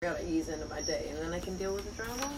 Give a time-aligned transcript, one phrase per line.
[0.00, 2.30] gotta ease into my day, and then I can deal with the drama.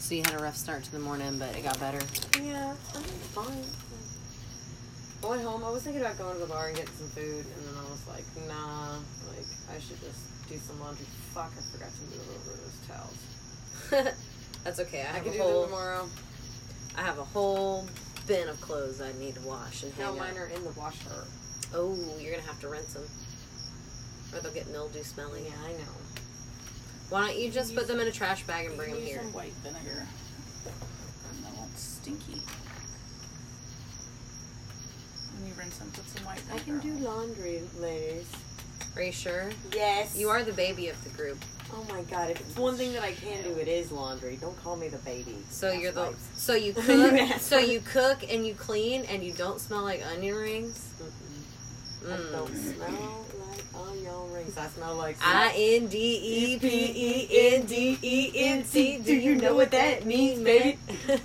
[0.00, 2.00] So you had a rough start to the morning, but it got better.
[2.42, 3.62] Yeah, I'm fine.
[5.22, 7.64] Going home, I was thinking about going to the bar and getting some food, and
[7.64, 8.96] then I was like, nah,
[9.28, 11.06] like I should just do some laundry.
[11.32, 14.14] Fuck, I forgot to move over those towels.
[14.64, 15.02] That's okay.
[15.02, 15.64] I I have a do whole.
[15.66, 16.08] tomorrow.
[16.96, 17.86] I have a whole
[18.26, 20.18] bin of clothes I need to wash and hang No, up.
[20.18, 21.24] mine are in the washer.
[21.72, 23.04] Oh, you're gonna have to rinse them,
[24.34, 25.44] or they'll get mildew smelly.
[25.46, 25.92] Yeah, I know.
[27.10, 29.20] Why don't you just put them in a trash bag and bring them Use here?
[29.22, 30.06] some white vinegar.
[31.30, 32.40] And they won't stinky.
[35.34, 36.62] When you rinse them, put some white vinegar.
[36.62, 38.30] I can do laundry, ladies.
[38.96, 39.50] Are you sure?
[39.74, 40.16] Yes.
[40.16, 41.38] You are the baby of the group,
[41.70, 44.36] Oh my god, if it's one thing that I can do, it is laundry.
[44.40, 45.36] Don't call me the baby.
[45.50, 46.14] so you're the.
[46.34, 47.38] So you cook.
[47.40, 50.88] so you cook and you clean and you don't smell like onion rings.
[51.00, 52.10] Mm-mm.
[52.12, 52.32] I Mm.
[52.32, 53.26] don't smell
[53.78, 54.56] like onion rings.
[54.58, 58.98] I smell like I N D E P E N D E N T.
[58.98, 60.78] Do you know what that means, baby?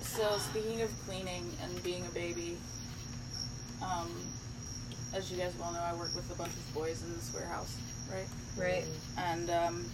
[0.00, 2.56] So speaking of cleaning and being a baby,
[3.80, 4.10] um,
[5.14, 7.76] as you guys well know, I work with a bunch of boys in this warehouse,
[8.10, 8.26] right?
[8.58, 8.84] right.
[9.16, 9.84] And um,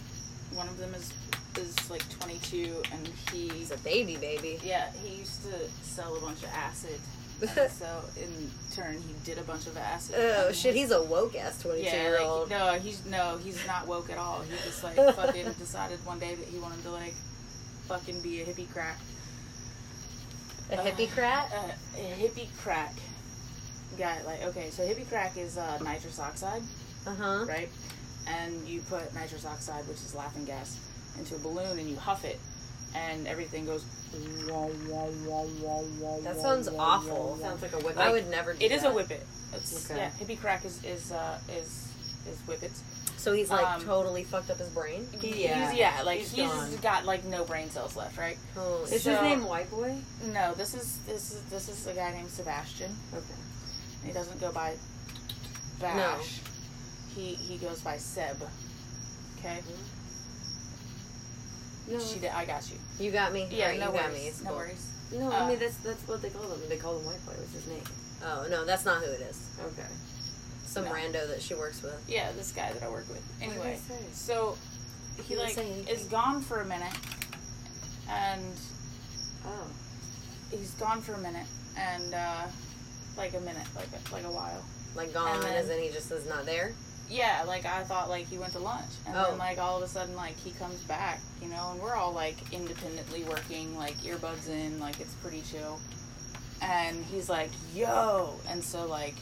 [0.55, 1.13] one of them is
[1.59, 4.59] is like 22, and he He's a baby, baby.
[4.65, 6.99] yeah he used to sell a bunch of acid.
[7.69, 7.87] So
[8.21, 10.15] in turn, he did a bunch of acid.
[10.19, 12.51] Oh shit, he's a woke ass twenty two Yeah, year like, old.
[12.51, 14.43] no, he's no, he's not woke at all.
[14.43, 17.15] He just like fucking decided one day that he wanted to like
[17.89, 18.99] fucking be a hippie crack.
[20.71, 21.53] A hippie crat?
[21.55, 22.95] Uh, a hippie crack
[23.99, 24.23] guy.
[24.25, 26.63] Like okay, so hippie crack is uh, nitrous oxide,
[27.07, 27.45] Uh huh.
[27.49, 27.69] right?
[28.29, 30.79] And you put nitrous oxide, which is laughing gas,
[31.19, 32.39] into a balloon and you huff it,
[32.95, 33.85] and everything goes.
[34.49, 37.15] wah, wah, wah, wah, wah, That sounds wah, awful.
[37.15, 37.39] wah, wah.
[37.39, 37.97] Sounds like a whip.
[37.97, 38.95] I would never do It is a that.
[38.95, 39.21] whippet.
[39.55, 40.01] It's, Okay.
[40.01, 41.89] Yeah, hippie crack is is uh, is
[42.29, 42.81] is whippets.
[43.17, 45.07] So he's like Um, totally fucked up his brain?
[45.21, 45.71] Yeah.
[45.71, 48.37] He's, yeah, like He's he's got like no brain cells left, right?
[48.55, 49.97] Holy Is So- his name White Boy?
[50.33, 52.97] No, this is this is this is a guy named Sebastian.
[53.15, 53.25] Okay.
[54.05, 54.75] He doesn't go by
[55.81, 56.41] Bash.
[57.15, 58.43] He he goes by Seb.
[59.39, 59.59] Okay,
[61.89, 61.99] No.
[61.99, 62.31] she did.
[62.31, 62.79] I got you.
[63.05, 63.49] You got me?
[63.51, 64.23] Yeah, Alright, no you got worries.
[64.23, 64.29] me.
[64.29, 64.89] It's no worries.
[65.13, 66.61] No, Uh, I mean that's that's what they call him.
[66.69, 67.33] They call him White Boy.
[67.37, 67.83] What's his name?
[68.25, 69.49] Oh, no, that's not who it is.
[69.61, 69.89] Okay.
[70.65, 70.93] Some No.
[70.93, 72.01] rando that she works with.
[72.09, 73.23] Yeah, this guy that I work with.
[73.43, 73.79] Anyway,
[74.13, 74.57] so
[75.17, 75.59] he He like
[75.91, 76.95] is gone for a minute,
[78.09, 78.43] and
[79.45, 79.67] Oh.
[80.51, 82.45] he's gone for a minute, and uh,
[83.17, 84.63] like a minute, like a, like a while.
[84.95, 86.73] Like gone, And then- as in he just is not there?
[87.13, 88.89] Yeah, like I thought like he went to lunch.
[89.07, 89.25] And Oh.
[89.29, 92.13] then like all of a sudden like he comes back, you know, and we're all
[92.13, 95.79] like independently working, like earbuds in, like it's pretty chill.
[96.63, 99.15] And he's like, yo and so like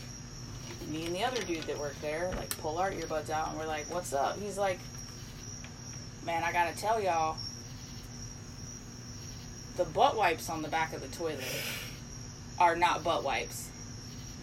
[0.88, 3.66] me and the other dude that worked there, like pull our earbuds out and we're
[3.66, 4.38] like, What's up?
[4.38, 4.78] He's like,
[6.24, 7.36] Man, I gotta tell y'all
[9.76, 11.42] the butt wipes on the back of the toilet
[12.58, 13.68] are not butt wipes.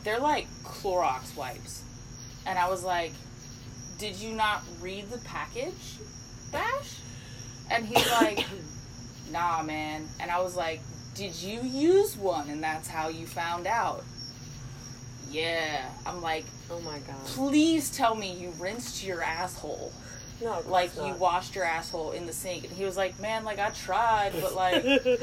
[0.03, 1.83] They're like Clorox wipes.
[2.45, 3.11] And I was like,
[3.97, 5.97] Did you not read the package,
[6.51, 6.99] Bash?
[7.69, 8.45] And he's like,
[9.31, 10.07] Nah, man.
[10.19, 10.81] And I was like,
[11.15, 14.03] Did you use one and that's how you found out?
[15.31, 15.89] Yeah.
[16.05, 17.25] I'm like, Oh my god.
[17.25, 19.91] Please tell me you rinsed your asshole.
[20.41, 22.63] No, Like you washed your asshole in the sink.
[22.65, 25.17] And he was like, Man, like I tried, but like you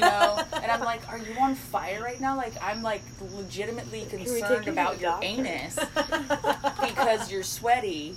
[0.00, 3.02] know and i'm like are you on fire right now like i'm like
[3.34, 5.26] legitimately concerned about your doctor?
[5.26, 5.76] anus
[6.80, 8.14] because you're sweaty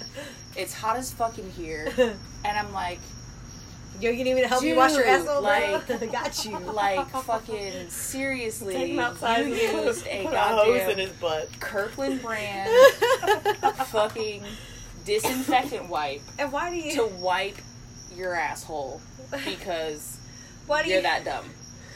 [0.55, 2.99] it's hot as fucking here and i'm like
[3.99, 6.07] Yo, you need me to help you wash your Dude, asshole, like- bro?
[6.09, 6.59] Got you.
[6.59, 9.47] like fucking seriously Take him outside.
[9.47, 11.49] you used a Put hose in his butt.
[11.59, 12.69] kirkland brand
[13.87, 14.43] fucking
[15.07, 16.93] disinfectant wipe and why do you?
[16.93, 17.57] to wipe
[18.13, 19.01] your asshole
[19.45, 20.19] because
[20.67, 21.03] why do you're you?
[21.03, 21.45] that dumb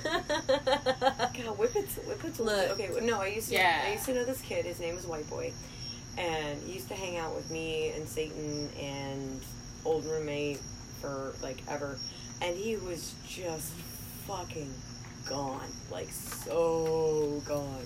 [0.03, 2.39] God, Whippets, Whippets.
[2.39, 2.71] Look.
[2.71, 3.53] Okay, no, I used to.
[3.53, 3.83] Yeah.
[3.85, 4.65] I used to know this kid.
[4.65, 5.53] His name was White Boy,
[6.17, 9.43] and he used to hang out with me and Satan and
[9.85, 10.59] old roommate
[10.99, 11.99] for like ever,
[12.41, 13.73] and he was just
[14.27, 14.73] fucking
[15.27, 17.85] gone, like so gone.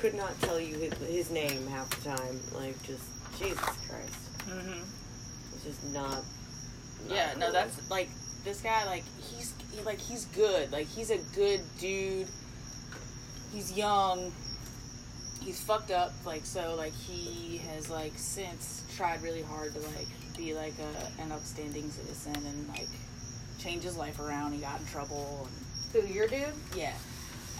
[0.00, 2.40] Could not tell you his, his name half the time.
[2.52, 3.04] Like just
[3.42, 4.82] Jesus Christ, mm-hmm.
[5.54, 6.10] it's just not.
[6.10, 6.24] not
[7.08, 8.08] Yeah, no, that's like
[8.44, 8.84] this guy.
[8.84, 10.70] Like he's he, like he's good.
[10.72, 12.28] Like he's a good dude.
[13.52, 14.32] He's young.
[15.40, 16.12] He's fucked up.
[16.24, 21.22] Like so, like he has like since tried really hard to like be like a
[21.22, 22.88] an upstanding citizen and like
[23.58, 24.52] change his life around.
[24.52, 25.48] He got in trouble.
[25.94, 26.46] And, Who your dude?
[26.76, 26.94] yeah,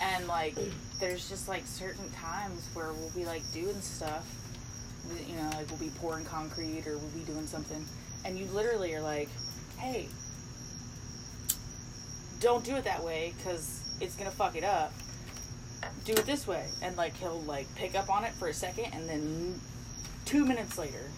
[0.00, 0.56] and like
[1.00, 4.24] there's just like certain times where we'll be like doing stuff.
[5.08, 7.84] Like we'll be pouring concrete or we'll be doing something,
[8.24, 9.28] and you literally are like,
[9.78, 10.08] "Hey,
[12.40, 14.92] don't do it that way because it's gonna fuck it up.
[16.04, 18.86] Do it this way." And like he'll like pick up on it for a second,
[18.92, 19.60] and then
[20.24, 21.10] two minutes later,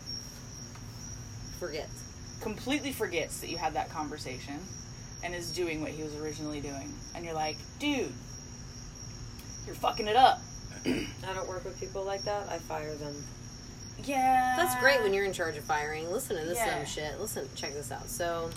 [1.59, 1.89] Forget.
[2.41, 4.59] completely forgets that you had that conversation,
[5.23, 8.13] and is doing what he was originally doing, and you're like, "Dude,
[9.67, 10.43] you're fucking it up."
[10.87, 12.49] I don't work with people like that.
[12.51, 13.15] I fire them.
[14.03, 14.55] Yeah.
[14.57, 16.11] That's great when you're in charge of firing.
[16.11, 16.77] Listen to this Yeah.
[16.79, 17.21] dumb shit.
[17.21, 18.09] Listen, check this out.
[18.09, 18.51] So,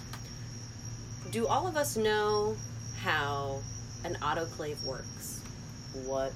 [1.31, 2.56] do all of us know
[3.01, 3.62] how
[4.04, 5.39] an autoclave works?
[6.06, 6.31] What?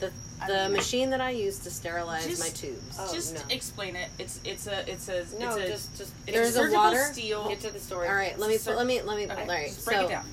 [0.00, 2.96] The I the mean- machine that I use to sterilize Just- my tubes.
[2.98, 3.40] Oh, just no.
[3.50, 4.08] explain it.
[4.18, 7.48] It's it's a it's a No, it's a, just just it's There's a water- steel.
[7.48, 8.08] get to the story.
[8.08, 9.24] all right, let me Sir- let me let me.
[9.30, 10.24] Okay, all right, just break so it down.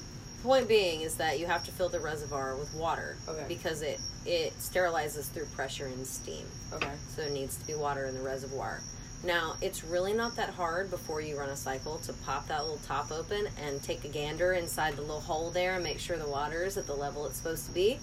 [0.44, 3.46] Point being is that you have to fill the reservoir with water Okay.
[3.48, 6.46] because it it sterilizes through pressure and steam.
[6.74, 6.92] Okay.
[7.16, 8.82] so there needs to be water in the reservoir.
[9.24, 12.80] Now, it's really not that hard before you run a cycle to pop that little
[12.86, 16.28] top open and take a gander inside the little hole there and make sure the
[16.28, 18.00] water is at the level it's supposed to be.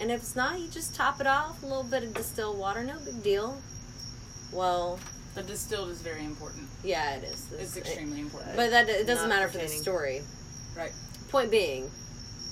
[0.00, 2.84] And if it's not, you just top it off, a little bit of distilled water,
[2.84, 3.60] no big deal.
[4.52, 4.98] Well,
[5.34, 6.68] The distilled is very important.
[6.84, 7.46] yeah, it is.
[7.52, 8.56] It's It's- extremely important.
[8.56, 10.22] but that it doesn't Not matter for the story.
[10.76, 10.92] Right.
[11.28, 11.90] Point being,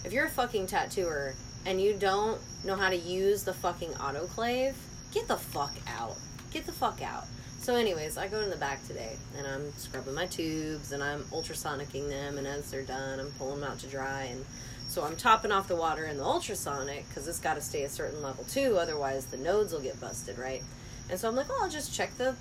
[0.04, 1.34] if you're a fucking tattooer
[1.64, 4.74] and you don't know how to use the fucking autoclave,
[5.12, 6.16] get the fuck out.
[6.50, 7.24] Get the fuck out.
[7.58, 11.22] So, anyways, I go in the back today and I'm scrubbing my tubes and I'm
[11.24, 14.24] ultrasonicking them, and as they're done, I'm pulling them out to dry.
[14.24, 14.44] And
[14.88, 17.88] so I'm topping off the water in the ultrasonic because it's got to stay a
[17.88, 20.62] certain level too, otherwise the nodes will get busted, right?
[21.08, 22.36] And so I'm like, oh, I'll just check the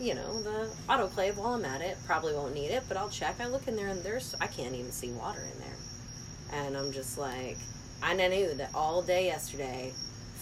[0.00, 1.96] you know, the autoclave while I'm at it.
[2.06, 3.36] Probably won't need it, but I'll check.
[3.40, 6.64] I look in there and there's, I can't even see water in there.
[6.64, 7.58] And I'm just like,
[8.02, 9.92] I knew that all day yesterday,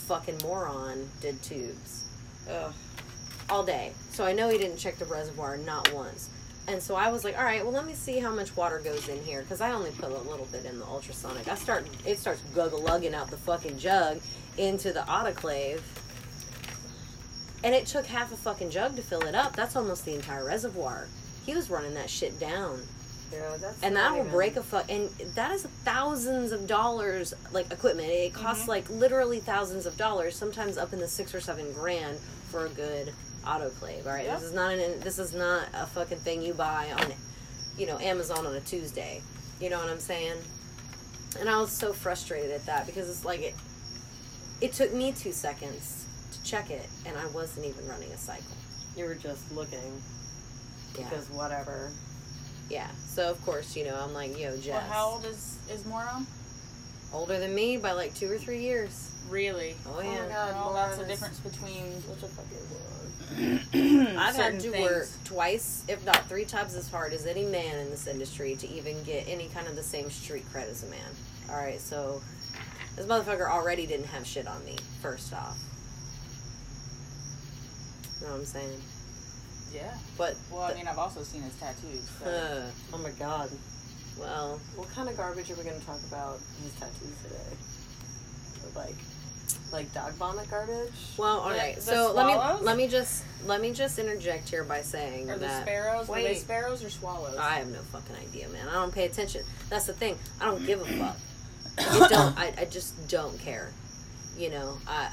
[0.06, 2.08] fucking moron did tubes.
[2.50, 2.72] Ugh.
[3.48, 3.92] All day.
[4.10, 6.30] So I know he didn't check the reservoir not once.
[6.68, 9.08] And so I was like, all right, well, let me see how much water goes
[9.08, 11.48] in here because I only put a little bit in the ultrasonic.
[11.48, 14.20] I start, it starts guggle lugging out the fucking jug
[14.58, 15.80] into the autoclave.
[17.64, 19.54] And it took half a fucking jug to fill it up.
[19.54, 21.06] That's almost the entire reservoir.
[21.46, 22.80] He was running that shit down.
[23.32, 23.82] Yeah, that's.
[23.82, 24.90] And that will even- break a fuck.
[24.90, 28.08] And that is thousands of dollars, like equipment.
[28.08, 28.70] It costs Mm-hmm.
[28.70, 32.18] like literally thousands of dollars, sometimes up in the six or seven grand
[32.50, 33.12] for a good
[33.44, 34.06] autoclave.
[34.06, 34.38] All right, Yep.
[34.40, 35.00] this is not an.
[35.00, 37.12] This is not a fucking thing you buy on,
[37.78, 39.22] you know, Amazon on a Tuesday.
[39.60, 40.36] You know what I'm saying?
[41.40, 43.54] And I was so frustrated at that because it's like it.
[44.60, 46.01] It took me two seconds
[46.42, 48.56] to check it, and I wasn't even running a cycle.
[48.96, 50.02] You were just looking
[50.98, 51.90] Yeah, because whatever.
[52.70, 52.88] yeah.
[53.06, 56.26] So of course, you know, I'm like, yo, Jess, Well, how old is is Moron?
[57.12, 59.10] older than me by like two or three years.
[59.28, 59.74] Really?
[59.86, 60.08] Oh yeah.
[60.18, 60.54] Oh my God.
[60.56, 62.00] Well, that's the difference between.
[62.02, 64.16] Such a fucking moron.
[64.18, 64.82] I've had to things.
[64.90, 68.68] work twice, if not three times as hard as any man in this industry to
[68.68, 71.00] even get any kind of the same street cred as a man.
[71.48, 72.20] All right, so
[72.96, 74.76] this motherfucker already didn't have shit on me.
[75.00, 75.56] First off,
[78.22, 78.80] you know what I'm saying?
[79.74, 79.94] Yeah.
[80.16, 82.08] But Well, I mean, I've also seen his tattoos.
[82.22, 82.26] So.
[82.30, 83.50] uh, Oh my god.
[84.18, 87.56] well, What kind of garbage are we going to talk about his tattoos today?
[88.76, 88.94] Like,
[89.72, 90.92] like dog vomit garbage?
[91.18, 91.56] well, all right.
[91.56, 91.74] The- right.
[91.76, 95.34] the So let me let me just let me just interject here by saying Are
[95.34, 96.08] the that sparrows?
[96.08, 96.38] Were they Wait.
[96.38, 97.36] sparrows or swallows?
[97.36, 98.68] I have no fucking idea, man.
[98.68, 99.42] I don't pay attention.
[99.68, 100.16] That's the thing.
[100.40, 101.16] I don't give a fuck.
[101.78, 102.38] I don't.
[102.38, 103.72] I, I just don't care.
[104.38, 104.78] You know.
[104.86, 105.10] I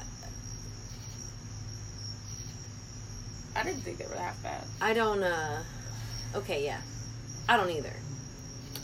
[3.56, 4.62] I didn't think they were that bad.
[4.80, 5.22] I don't.
[5.22, 5.62] uh
[6.34, 6.80] Okay, yeah.
[7.48, 7.92] I don't either.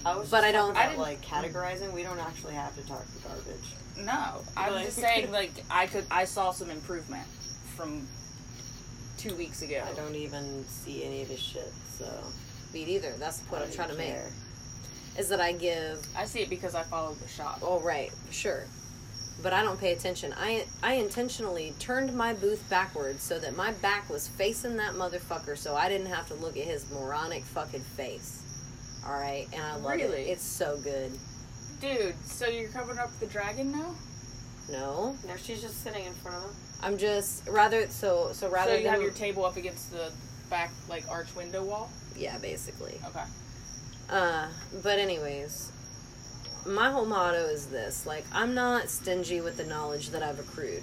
[0.05, 1.93] I was But just I don't- talking I didn't- like categorizing.
[1.93, 3.75] We don't actually have to talk the garbage.
[3.99, 5.31] No, I'm Like- just saying.
[5.41, 7.27] Like I could, I saw some improvement
[7.77, 8.07] from
[9.19, 9.83] two weeks ago.
[9.89, 12.07] I don't even see any of his shit, so.
[12.73, 13.13] Beat either.
[13.19, 15.19] That's what I I'm don't trying to even make.
[15.19, 16.05] Is that I give.
[16.17, 17.61] I see it because I followed the shop.
[17.63, 18.65] Oh right, sure.
[19.43, 20.35] But I don't pay attention.
[20.39, 25.57] I I intentionally turned my booth backwards so that my back was facing that motherfucker,
[25.59, 28.43] so I didn't have to look at his moronic fucking face.
[29.07, 30.23] All right, and I love Really?
[30.23, 30.29] it.
[30.31, 31.13] It's so good.
[31.81, 33.95] Dude, so you're covering up the dragon now?
[34.71, 36.51] No, No, she's just sitting in front of him.
[36.83, 40.11] I'm just rather so so rather so you than have your table up against the
[40.51, 41.91] back like arch window wall.
[42.17, 42.99] yeah, basically.
[43.07, 43.23] Okay.
[44.09, 44.49] Uh,
[44.83, 45.71] but anyways,
[46.67, 50.83] my whole motto is this: like, I'm not stingy with the knowledge that I've accrued.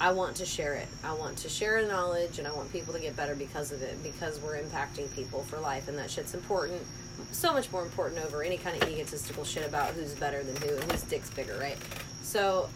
[0.00, 0.88] I want to share it.
[1.04, 3.82] I want to share the knowledge, and I want people to get better because of
[3.82, 4.02] it.
[4.02, 6.82] Because we're impacting people for life, and that shit's important.
[7.30, 10.76] So much more important over any kind of egotistical shit about who's better than who
[10.76, 11.78] and whose dick's bigger, right?
[12.22, 12.68] So,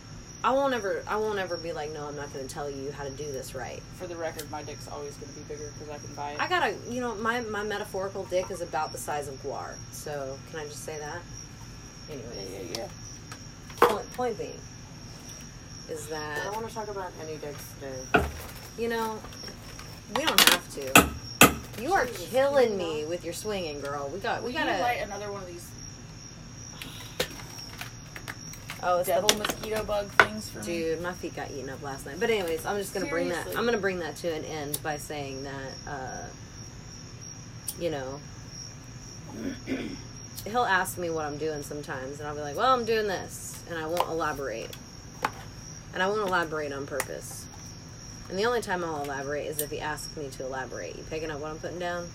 [0.44, 2.92] I won't ever I won't ever be like, no, I'm not going to tell you
[2.92, 3.82] how to do this right.
[3.96, 6.40] For the record, my dick's always going to be bigger because I can buy it.
[6.40, 9.74] I gotta, you know, my my metaphorical dick is about the size of guar.
[9.90, 11.18] So can I just say that?
[12.08, 13.86] Yeah, Anyway, yeah, yeah.
[13.86, 14.58] point point being
[15.90, 18.26] is that I don't want to talk about any dicks today.
[18.78, 19.18] you know
[20.16, 21.82] we don't have to.
[21.82, 23.08] You are Jesus, killing me know.
[23.08, 24.10] with your swinging, girl.
[24.12, 24.70] We got we We gotta.
[24.70, 25.68] gotta light another one of these
[28.82, 30.64] oh, it's the devil mosquito bug things for me.
[30.64, 32.16] Dude, my feet got eaten up last night.
[32.18, 33.46] But anyways, I'm just gonna bring that.
[33.56, 36.24] I'm gonna bring that to an end by saying that, uh,
[37.78, 38.20] you know,
[40.50, 43.62] he'll ask me what I'm doing sometimes, and I'll be like, "Well, I'm doing this,"
[43.68, 44.70] and I won't elaborate,
[45.94, 47.46] and I won't elaborate on purpose.
[48.28, 50.96] And the only time I'll elaborate is if he asks me to elaborate.
[50.96, 52.08] You picking up what I'm putting down?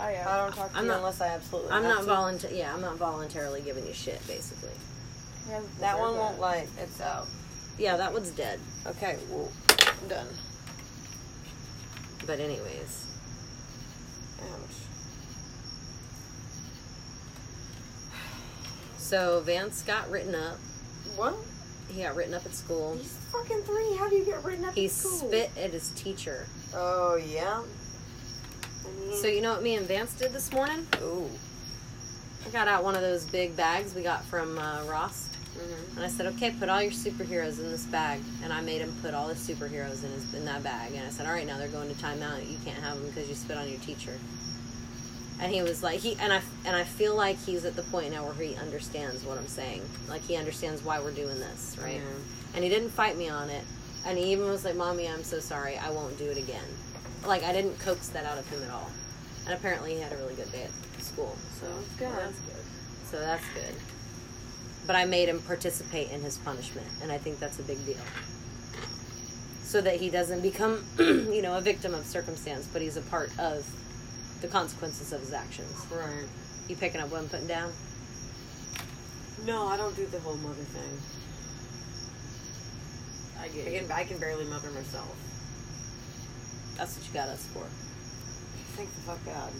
[0.00, 0.26] Oh yeah.
[0.28, 1.70] I don't talk to I'm you not- unless I absolutely.
[1.70, 2.06] I'm have not to.
[2.06, 2.50] volunteer.
[2.52, 4.70] Yeah, I'm not voluntarily giving you shit, basically.
[5.48, 6.68] Yeah, That deserve one won't light.
[6.80, 7.26] It's out.
[7.78, 8.58] Yeah, that one's dead.
[8.86, 9.50] Okay, well,
[10.08, 10.26] done.
[12.26, 13.04] But anyways,
[14.40, 14.76] Ouch.
[19.14, 20.56] So Vance got written up.
[21.14, 21.36] What?
[21.88, 22.96] He got written up at school.
[22.96, 23.94] He's fucking three.
[23.96, 24.74] How do you get written up?
[24.74, 25.28] He at school?
[25.28, 26.46] spit at his teacher.
[26.74, 27.62] Oh yeah.
[27.62, 30.84] I mean, So you know what me and Vance did this morning?
[31.00, 31.30] Ooh.
[32.44, 35.96] I got out one of those big bags we got from uh, Ross, Mm-hmm.
[35.98, 38.92] and I said, "Okay, put all your superheroes in this bag." And I made him
[39.00, 40.90] put all his superheroes in his in that bag.
[40.94, 42.50] And I said, "All right, now they're going to timeout.
[42.50, 44.18] You can't have them because you spit on your teacher."
[45.44, 48.12] And he was like, he and I and I feel like he's at the point
[48.12, 49.82] now where he understands what I'm saying.
[50.08, 52.00] Like he understands why we're doing this, right?
[52.54, 53.62] And he didn't fight me on it.
[54.06, 55.76] And he even was like, "Mommy, I'm so sorry.
[55.76, 56.64] I won't do it again."
[57.26, 58.90] Like I didn't coax that out of him at all.
[59.44, 61.36] And apparently he had a really good day at school.
[61.60, 61.66] So
[61.98, 62.08] good.
[62.08, 62.64] That's good.
[63.10, 63.74] so that's good.
[64.86, 68.00] But I made him participate in his punishment, and I think that's a big deal.
[69.62, 73.30] So that he doesn't become, you know, a victim of circumstance, but he's a part
[73.38, 73.66] of
[74.40, 75.86] the consequences of his actions.
[75.90, 76.26] Right.
[76.68, 77.72] You picking up what I'm putting down?
[79.44, 80.98] No, I don't do the whole mother thing.
[83.38, 83.82] I I get it.
[83.82, 85.14] can I can barely mother myself.
[86.76, 87.64] That's what you got us for.
[88.76, 89.52] Thank the fuck God.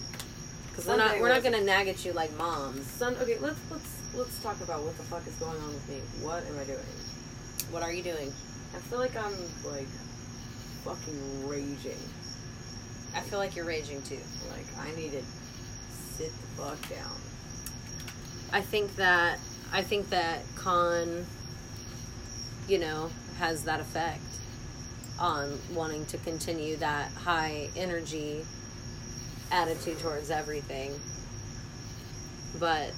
[0.71, 2.87] Because we're not we're not gonna nag at you like moms.
[2.87, 6.01] Son, okay, let's let's let's talk about what the fuck is going on with me.
[6.25, 6.79] What am I doing?
[7.71, 8.33] What are you doing?
[8.75, 9.35] I feel like I'm
[9.71, 9.87] like
[10.85, 11.99] fucking raging.
[13.15, 14.19] I feel like you're raging too.
[14.51, 15.23] Like I need to
[16.17, 17.13] sit the fuck down.
[18.53, 19.39] I think that
[19.73, 21.27] I think that con,
[22.69, 24.21] you know, has that effect
[25.19, 28.45] on wanting to continue that high energy
[29.51, 30.99] attitude towards everything.
[32.59, 32.93] But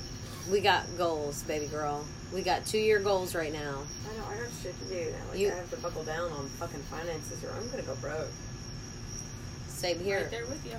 [0.50, 2.04] we got goals, baby girl.
[2.32, 3.82] We got two year goals right now.
[4.12, 5.30] I know I got shit to do now.
[5.30, 8.28] Like You- I have to buckle down on fucking finances, or I'm gonna go broke.
[9.76, 10.23] Same here.
[10.23, 10.73] Right there with you.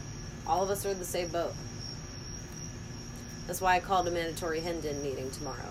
[0.48, 1.54] All of us are in the same boat.
[3.46, 5.70] That's why I called a mandatory Hendon meeting tomorrow.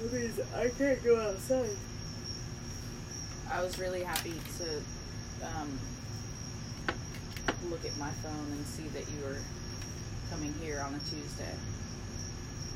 [0.00, 1.68] That means I can't go outside.
[3.52, 5.78] I was really happy to um,
[7.68, 9.36] look at my phone and see that you were
[10.30, 11.54] coming here on a Tuesday.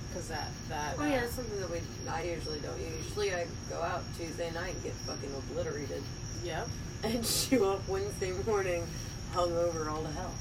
[0.08, 2.78] Because that that Oh uh, yeah, it's something that we I usually don't.
[2.78, 6.02] Usually I go out Tuesday night and get fucking obliterated,
[6.44, 6.68] yep
[7.02, 8.86] and show up Wednesday morning
[9.34, 10.32] hungover all to hell.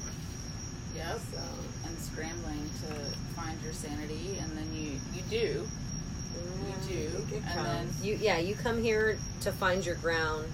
[0.94, 1.40] yep So
[1.86, 2.94] and scrambling to
[3.34, 5.66] find your sanity, and then you you do
[6.38, 7.88] mm, you do, it and then.
[8.02, 10.46] You yeah, you come here to find your ground,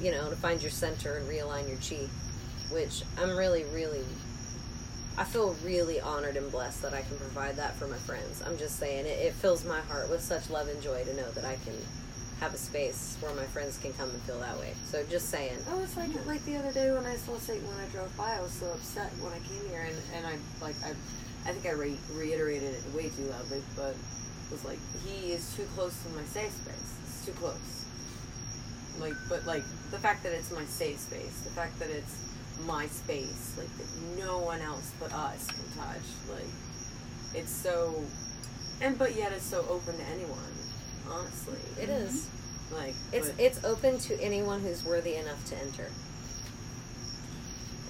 [0.00, 2.08] you know, to find your center and realign your chi,
[2.70, 4.04] which I'm really really
[5.16, 8.42] I feel really honored and blessed that I can provide that for my friends.
[8.46, 11.30] I'm just saying it, it fills my heart with such love and joy to know
[11.32, 11.74] that I can
[12.42, 14.74] have a space where my friends can come and feel that way.
[14.84, 15.56] So just saying.
[15.70, 18.34] Oh, it's like like the other day when I saw Satan when I drove by.
[18.34, 20.90] I was so upset when I came here, and, and I like I,
[21.48, 23.94] I think I re- reiterated it way too loudly, but
[24.50, 26.94] was like he is too close to my safe space.
[27.06, 27.86] It's too close.
[28.98, 32.26] Like, but like the fact that it's my safe space, the fact that it's
[32.66, 36.06] my space, like that no one else but us can touch.
[36.28, 36.50] Like,
[37.34, 38.02] it's so,
[38.80, 40.52] and but yet it's so open to anyone.
[41.10, 42.28] Honestly, It is.
[42.72, 45.88] like It's but- it's open to anyone who's worthy enough to enter.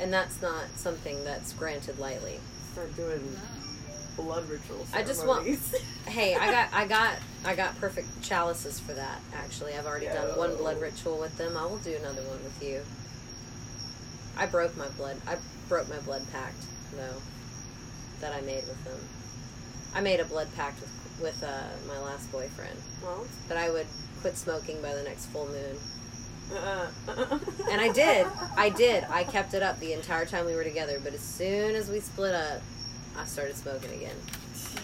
[0.01, 2.41] And that's not something that's granted lightly.
[2.73, 3.37] start doing
[4.17, 4.89] blood rituals.
[4.95, 5.47] I just want-
[6.07, 7.15] Hey, I got I got
[7.45, 9.21] I got perfect chalices for that.
[9.35, 11.57] Actually, I've already done one blood ritual with them.
[11.57, 12.83] I will do another one with you.
[14.37, 15.17] I broke my blood.
[15.27, 15.37] I
[15.69, 16.57] broke my blood pact
[16.97, 17.21] though
[18.21, 18.99] that I made with them.
[19.95, 20.91] I made a blood pact with
[21.21, 23.87] with uh, my last boyfriend well, that I would
[24.21, 25.77] quit smoking by the next full moon.
[26.55, 26.87] Uh,
[27.71, 28.27] And I did.
[28.57, 29.05] I did.
[29.09, 31.01] I kept it up the entire time we were together.
[31.03, 32.61] But as soon as we split up,
[33.17, 34.17] I started smoking again.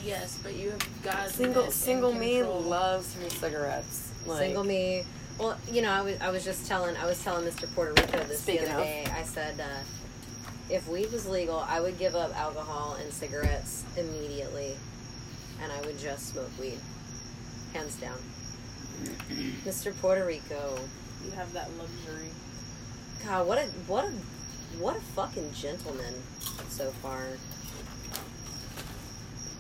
[0.04, 4.12] Yes, but you have got Single single me loves her cigarettes.
[4.26, 5.04] Like, Single me.
[5.38, 7.72] Well, you know, I was I was just telling I was telling Mr.
[7.74, 8.76] Puerto Rico this the other of.
[8.78, 9.06] day.
[9.12, 9.64] I said uh,
[10.70, 14.76] if weed was legal, I would give up alcohol and cigarettes immediately,
[15.62, 16.78] and I would just smoke weed,
[17.72, 18.18] hands down.
[19.64, 19.96] Mr.
[20.00, 20.78] Puerto Rico,
[21.24, 22.28] You have that luxury.
[23.24, 24.10] God, what a what a
[24.78, 26.14] what a fucking gentleman
[26.68, 27.26] so far.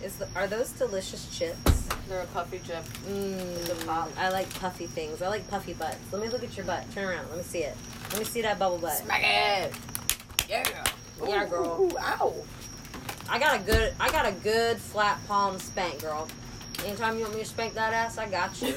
[0.02, 1.88] Is the, are those delicious chips?
[2.08, 2.84] They're a puffy chip.
[3.08, 3.88] Mm.
[4.16, 5.22] I like puffy things.
[5.22, 5.98] I like puffy butts.
[6.12, 6.84] Let me look at your butt.
[6.94, 7.28] Turn around.
[7.30, 7.76] Let me see it.
[8.10, 8.98] Let me see that bubble butt.
[8.98, 9.72] Smack it.
[10.48, 10.84] Yeah.
[11.26, 11.80] Yeah, girl.
[11.80, 12.32] Ooh, ow.
[13.30, 13.94] I got a good.
[14.00, 16.28] I got a good flat palm spank, girl.
[16.84, 18.74] Anytime you want me to spank that ass, I got you.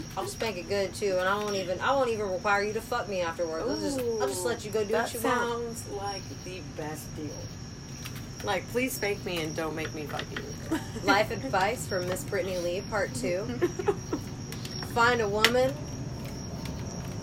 [0.16, 1.80] I'll spank it good too, and I won't even.
[1.80, 3.66] I won't even require you to fuck me afterwards.
[3.68, 3.98] I'll just.
[4.20, 5.40] I'll just let you go do that what you want.
[5.40, 7.30] sounds like the best deal.
[8.44, 10.78] Like, please spank me and don't make me fuck you.
[11.04, 13.44] Life advice from Miss Brittany Lee, part two.
[14.92, 15.72] Find a woman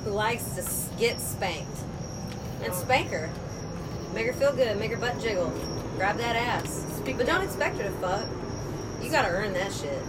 [0.03, 1.77] who likes to get spanked,
[2.63, 3.29] and spank her.
[4.13, 4.77] Make her feel good.
[4.77, 5.53] Make her butt jiggle.
[6.01, 6.83] Grab that ass.
[6.97, 8.25] Speaking But don't expect her to fuck.
[9.03, 10.01] You gotta earn that shit.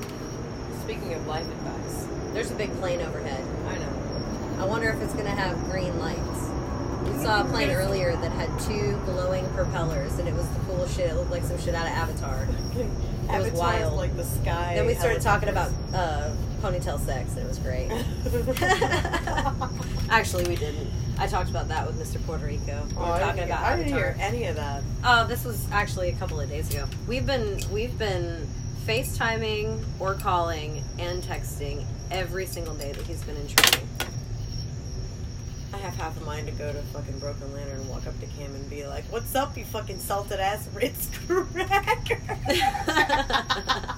[0.84, 3.44] Speaking of life advice, There's a big plane overhead.
[3.68, 4.62] I know.
[4.62, 6.51] I wonder if it's gonna have green lights.
[7.04, 10.96] We saw a plane earlier that had two glowing propellers, and it was the coolest
[10.96, 11.10] shit.
[11.10, 12.48] It looked like some shit out of Avatar.
[13.22, 13.94] It Avatar's was wild.
[13.96, 14.72] like the sky.
[14.74, 17.88] Then we started talking about uh, ponytail sex, and it was great.
[20.10, 20.90] Actually, we didn't.
[21.18, 22.22] I talked about that with Mr.
[22.26, 22.82] Puerto Rico.
[22.90, 24.82] We Oh, were I didn't, about I didn't hear any of that.
[25.04, 26.86] Oh, this was actually a couple of days ago.
[27.06, 28.46] We've been we've been
[28.86, 33.88] FaceTiming or calling and texting every single day that he's been in training.
[35.72, 38.26] I have half a mind to go to fucking Broken Lantern and walk up to
[38.26, 42.20] Cam and be like, "What's up, you fucking salted ass Ritz cracker?"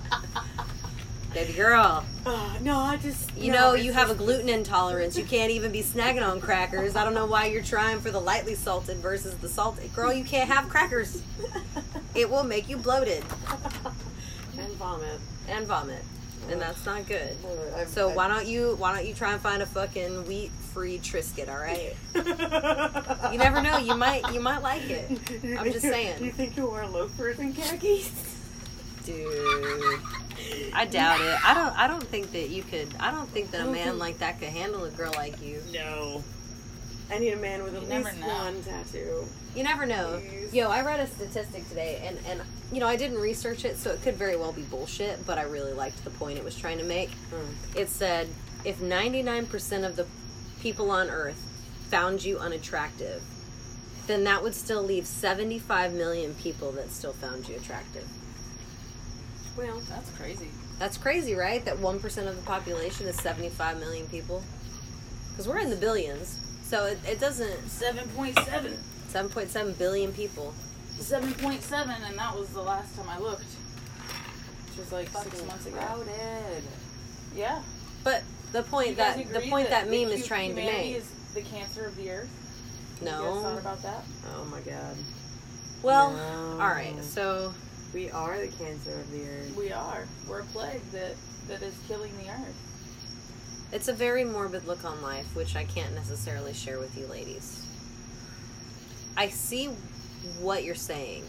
[1.34, 5.18] Baby girl, Oh, no, I just you no, know you have a gluten intolerance.
[5.18, 6.94] You can't even be snagging on crackers.
[6.94, 9.92] I don't know why you're trying for the lightly salted versus the salted.
[9.94, 11.22] Girl, you can't have crackers.
[12.14, 13.24] It will make you bloated
[14.56, 15.18] and vomit.
[15.48, 16.04] and vomit,
[16.50, 17.36] and that's not good.
[17.76, 20.50] I've- So I've- why don't you why don't you try and find a fucking wheat
[20.72, 21.48] free Triscuit?
[21.48, 21.94] All right.
[23.32, 23.78] You never know.
[23.78, 25.10] You might you might like it,
[25.58, 26.18] I'm just saying.
[26.18, 28.10] Do you think you wear loafers and khakis?
[29.04, 30.00] dude.
[30.74, 31.38] I doubt it.
[31.44, 31.78] I don't.
[31.78, 32.88] I don't think that you could.
[33.00, 35.60] I don't think that a man like that could handle a girl like you.
[35.72, 36.22] No.
[37.10, 38.28] I need a man with at You never least know.
[38.28, 39.24] one tattoo.
[39.54, 40.20] You never know.
[40.20, 40.54] Please.
[40.54, 42.40] Yo, I read a statistic today, and and
[42.72, 45.24] you know I didn't research it, so it could very well be bullshit.
[45.26, 47.10] But I really liked the point it was trying to make.
[47.10, 47.76] Mm.
[47.76, 48.28] It said
[48.64, 50.06] if ninety nine percent of the
[50.60, 51.36] people on Earth
[51.90, 53.22] found you unattractive,
[54.06, 58.08] then that would still leave seventy five million people that still found you attractive.
[59.56, 60.48] Well, That's crazy.
[60.80, 61.64] That's crazy, right?
[61.64, 64.42] That 1% of the population is 75 million people.
[65.30, 66.40] Because we're in the billions.
[66.64, 67.68] So it, it doesn't.
[67.68, 68.78] Seven point seven.
[69.12, 70.52] 7.7 billion people.
[70.98, 73.44] Seven point seven, and that was the last time I looked.
[73.44, 75.76] Which was like six months ago.
[75.76, 76.62] crowded.
[77.36, 77.62] Yeah.
[78.02, 78.22] But
[78.52, 80.96] the point You that the point that, the meme is trying to make.
[80.96, 82.28] is the cancer of the earth.
[83.00, 84.04] You guys thought about that?
[84.36, 84.96] Oh my god.
[85.82, 86.52] Well, No.
[86.60, 86.94] all right.
[87.04, 87.52] So
[87.92, 89.54] We are the cancer of the earth.
[89.56, 90.06] We are.
[90.28, 91.14] We're a plague that
[91.48, 92.56] that is killing the earth.
[93.72, 97.60] It's a very morbid look on life, which I can't necessarily share with you ladies.
[99.16, 99.66] I see
[100.40, 101.24] what you're saying,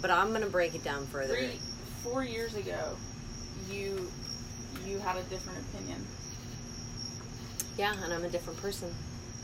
[0.00, 1.34] but I'm going to break it down further.
[1.36, 1.58] Three,
[2.02, 2.96] four years ago,
[3.70, 4.10] you
[4.86, 6.04] you had a different opinion.
[7.76, 8.92] Yeah, and I'm a different person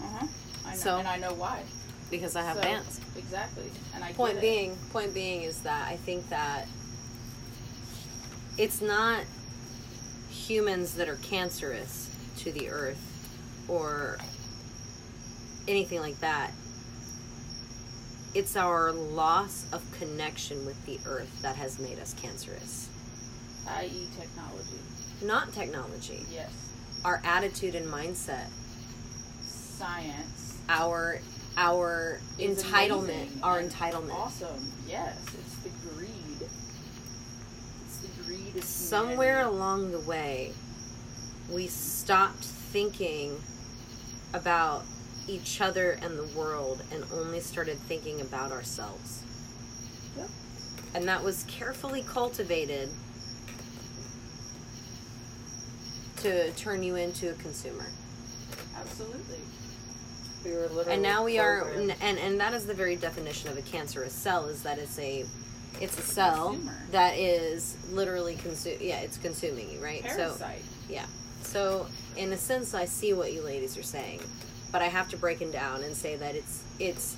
[0.00, 0.72] Uh huh.
[0.74, 0.98] So?
[0.98, 1.62] and I know why.
[2.10, 3.00] because I have So, dance.
[3.16, 3.64] Exactly.
[3.94, 6.66] And I point being point being is that i think that
[8.58, 9.20] it's not
[10.46, 12.98] humans that are cancerous to the earth
[13.68, 14.18] or
[15.68, 16.50] anything like that
[18.34, 22.88] it's our loss of connection with the earth that has made us cancerous
[23.68, 24.80] i.e., technology.
[25.22, 26.50] not technology Yes.
[27.04, 28.46] our attitude and mindset
[29.44, 30.58] Science.
[30.68, 31.20] our
[31.56, 34.72] our entitlement amazing our and entitlement Awesome.
[34.88, 35.18] Yes.
[35.38, 36.48] It's the greed.
[37.84, 40.52] It's the greed of somewhere along the way
[41.50, 43.36] we stopped thinking
[44.34, 44.84] about
[45.28, 49.22] each other and the world and only started thinking about ourselves
[50.16, 50.28] Yep.
[50.94, 52.88] and that was carefully cultivated
[56.18, 57.86] to turn you into a consumer.
[58.76, 59.38] Absolutely.
[60.44, 61.96] We were literally and now we are programmed.
[62.00, 65.24] and and that is the very definition of a cancerous cell is that it's a
[65.80, 66.86] it's a cell Consumer.
[66.90, 70.36] that is literally consume yeah it's consuming you right so
[70.88, 71.06] yeah.
[71.42, 74.20] so in a sense i see what you ladies are saying
[74.70, 77.16] but i have to break it down and say that it's it's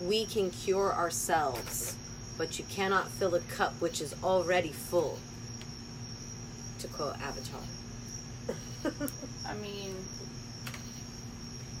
[0.00, 1.96] we can cure ourselves
[2.36, 5.18] but you cannot fill a cup which is already full
[6.78, 7.60] to quote avatar
[9.48, 9.94] I mean,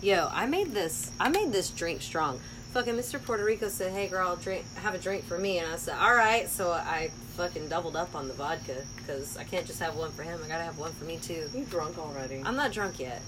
[0.00, 1.10] Yo, I made this.
[1.18, 2.40] I made this drink strong.
[2.72, 3.22] Fucking Mr.
[3.24, 6.14] Puerto Rico said, "Hey, girl, drink, have a drink for me," and I said, "All
[6.14, 10.12] right." So I fucking doubled up on the vodka because I can't just have one
[10.12, 10.40] for him.
[10.44, 11.48] I gotta have one for me too.
[11.54, 12.42] You drunk already?
[12.44, 13.22] I'm not drunk yet,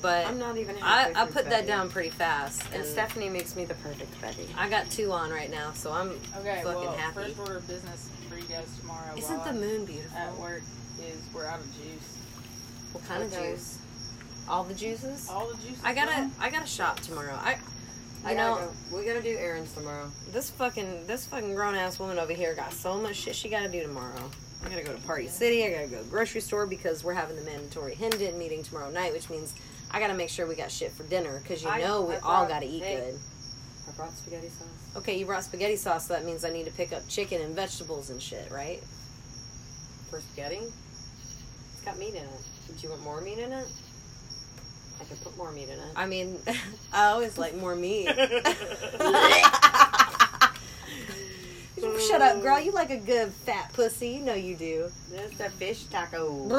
[0.00, 0.76] but I'm not even.
[0.82, 2.62] I, I through put that down pretty fast.
[2.72, 4.48] And And Stephanie makes me the perfect Betty.
[4.56, 6.08] I got two on right now, so I'm
[6.38, 7.14] okay, fucking well, happy.
[7.34, 9.14] first order of business for you guys tomorrow.
[9.18, 10.16] Isn't the moon beautiful?
[10.16, 10.62] at work
[10.98, 12.16] is we're out of juice.
[12.92, 13.52] What kind Okay.
[13.52, 13.78] of juice?
[14.48, 15.28] All the juices?
[15.28, 15.80] All the juices.
[15.84, 17.34] I gotta, I gotta shop tomorrow.
[17.34, 17.58] I,
[18.26, 18.96] I know, go.
[18.98, 20.10] we gotta do errands tomorrow.
[20.32, 23.68] This fucking this fucking grown ass woman over here got so much shit she gotta
[23.68, 24.30] do tomorrow.
[24.64, 25.64] I gotta go to Party City.
[25.64, 28.90] I gotta go to the grocery store because we're having the mandatory Hendon meeting tomorrow
[28.90, 29.54] night, which means
[29.90, 32.20] I gotta make sure we got shit for dinner because you I- know we I
[32.20, 32.96] all gotta eat hey.
[32.96, 33.20] good.
[33.86, 34.96] I brought spaghetti sauce.
[34.96, 37.54] Okay, you brought spaghetti sauce, so that means I need to pick up chicken and
[37.54, 38.82] vegetables and shit, right?
[40.08, 40.60] For spaghetti?
[40.62, 42.30] It's got meat in it.
[42.68, 43.66] Do you want more meat in it?
[45.00, 45.92] I can put more meat in it.
[45.96, 46.38] I mean,
[46.92, 48.08] I always like more meat.
[52.08, 52.60] Shut up, girl.
[52.60, 54.08] You like a good fat pussy.
[54.10, 54.90] You know you do.
[55.10, 56.48] This is a fish taco.
[56.48, 56.54] Do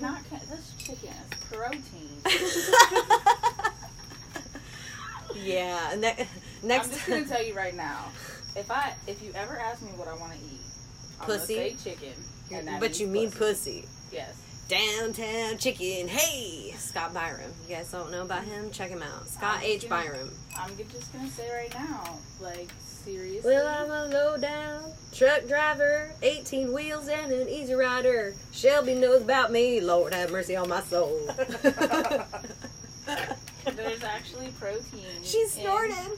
[0.00, 0.18] not.
[0.48, 2.22] This chicken is protein.
[5.34, 5.94] yeah.
[5.96, 6.26] Ne-
[6.62, 6.86] next.
[6.88, 8.06] I'm just gonna tell you right now.
[8.56, 10.60] If I, if you ever ask me what I want to eat,
[11.20, 11.54] I'm Pussy?
[11.54, 12.14] gonna say chicken.
[12.52, 13.82] And but means you mean pussy.
[13.82, 13.88] pussy.
[14.12, 14.34] Yes.
[14.70, 16.06] Downtown chicken.
[16.06, 17.50] Hey, Scott Biram.
[17.68, 18.70] You guys don't know about him?
[18.70, 19.26] Check him out.
[19.26, 19.88] Scott I'm H.
[19.88, 20.30] gonna- Biram.
[20.56, 23.52] I'm just gonna say right now, like seriously.
[23.52, 28.32] Well, I'm a low down truck driver, 18 wheels and an easy rider.
[28.52, 29.80] Shelby knows about me.
[29.80, 31.18] Lord have mercy on my soul.
[33.74, 35.02] There's actually protein.
[35.24, 36.12] She's in- snorting.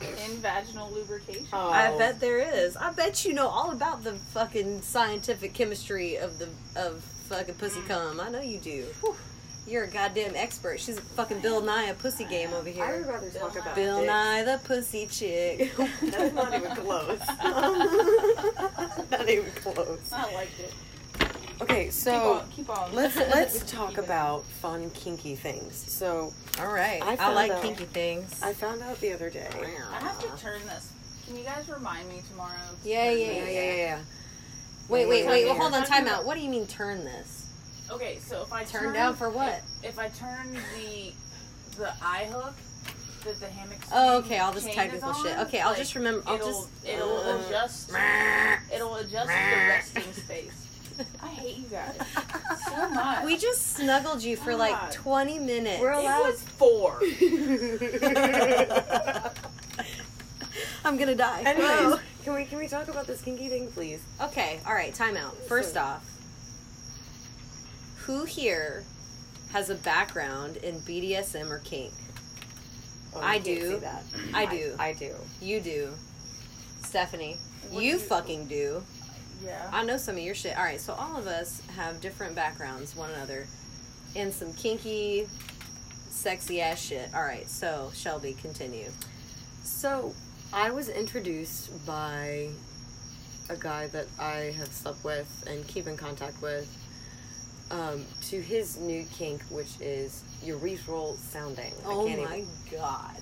[0.00, 1.46] In, vaginal lubrication.
[1.52, 1.70] Oh.
[1.70, 2.76] I bet there is.
[2.76, 7.80] I bet you know all about the fucking scientific chemistry of the of fucking pussy
[7.88, 8.20] cum.
[8.20, 8.86] I know you do.
[9.66, 10.78] You're a goddamn expert.
[10.78, 12.84] She's a fucking Bill Nye a pussy game over here.
[12.84, 13.12] I would here.
[13.14, 14.06] rather talk Bill about Bill dicks.
[14.08, 15.72] Nye the pussy chick.
[16.02, 17.20] That's not even close.
[19.10, 20.12] not even close.
[20.12, 20.72] I liked it.
[21.62, 22.48] Okay, Keep so on.
[22.50, 22.94] Keep on.
[22.94, 25.76] let's let's talk about fun kinky things.
[25.76, 27.00] So All right.
[27.02, 28.42] I I, like out- kinky things.
[28.42, 29.48] I found out the other day.
[29.92, 30.92] I have to turn this.
[31.26, 32.50] Can you guys remind me tomorrow?
[32.82, 33.98] to Yeah, turn yeah, Yeah, yeah, yeah, yeah.
[34.88, 35.46] Wait, wait, wait.
[35.46, 35.84] Well, hold on.
[35.84, 36.24] Time out.
[36.24, 37.46] What do you mean turn this?
[37.90, 39.60] Okay, so if I Turn turn down for what?
[39.82, 41.12] If, if I turn the
[41.76, 42.54] the eye hook
[43.24, 43.78] that the hammock.
[43.92, 44.38] Oh, okay.
[44.38, 45.38] All this chain is technical on, shit.
[45.40, 46.22] Okay, I'll like, just remember.
[46.26, 46.86] I'll it'll just.
[46.86, 47.92] it'll uh, adjust.
[48.74, 50.60] It'll adjust the resting space.
[51.22, 51.96] I hate you guys
[52.68, 53.24] so much.
[53.24, 54.92] We just snuggled you for like God.
[54.92, 55.80] 20 minutes.
[55.80, 56.26] We're it allowed.
[56.26, 57.00] was four.
[60.84, 61.42] I'm gonna die.
[61.44, 61.98] Anyways, Whoa.
[62.24, 64.02] Can we can we talk about this kinky thing, please?
[64.20, 65.36] Okay, all right, time out.
[65.46, 66.04] First off,
[67.98, 68.84] who here
[69.52, 71.92] has a background in BDSM or kink?
[73.14, 73.78] Oh, I do.
[73.78, 74.02] that.
[74.32, 74.74] I do.
[74.78, 75.14] I, do.
[75.40, 75.90] You do.
[76.82, 77.36] Stephanie,
[77.70, 78.82] you you- fucking do.
[79.44, 79.68] Yeah.
[79.72, 80.56] I know some of your shit.
[80.56, 83.46] All right, so all of us have different backgrounds, one another,
[84.14, 85.28] in some kinky,
[86.08, 87.10] sexy ass shit.
[87.14, 88.90] All right, so Shelby, continue.
[89.62, 90.14] So,
[90.54, 92.48] I was introduced by
[93.50, 96.68] a guy that I have slept with and keep in contact with
[97.70, 101.72] um, to his new kink, which is urethral sounding.
[101.84, 103.16] I Oh can't my even- god.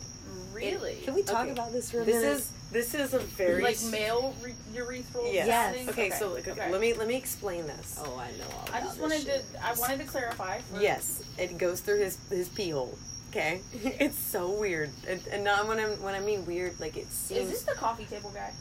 [0.53, 0.97] really?
[1.05, 1.53] Can we talk Okay.
[1.53, 2.37] about this for a This minute?
[2.39, 5.33] is this is a very like male re- urethral?
[5.33, 5.47] Yes.
[5.47, 5.75] Yes.
[5.75, 5.89] thing?
[5.91, 6.71] Okay, so like, okay.
[6.71, 7.97] let me let me explain this.
[7.99, 9.53] Oh, I know all about I just this wanted shit.
[9.55, 9.65] to.
[9.67, 10.59] I wanted to clarify.
[10.59, 12.97] For, Yes, it goes through his his pee hole.
[13.33, 17.05] Okay, it's so weird, and, and not when I'm when I mean weird, like it
[17.05, 18.53] Is seems Is this the coffee table guy?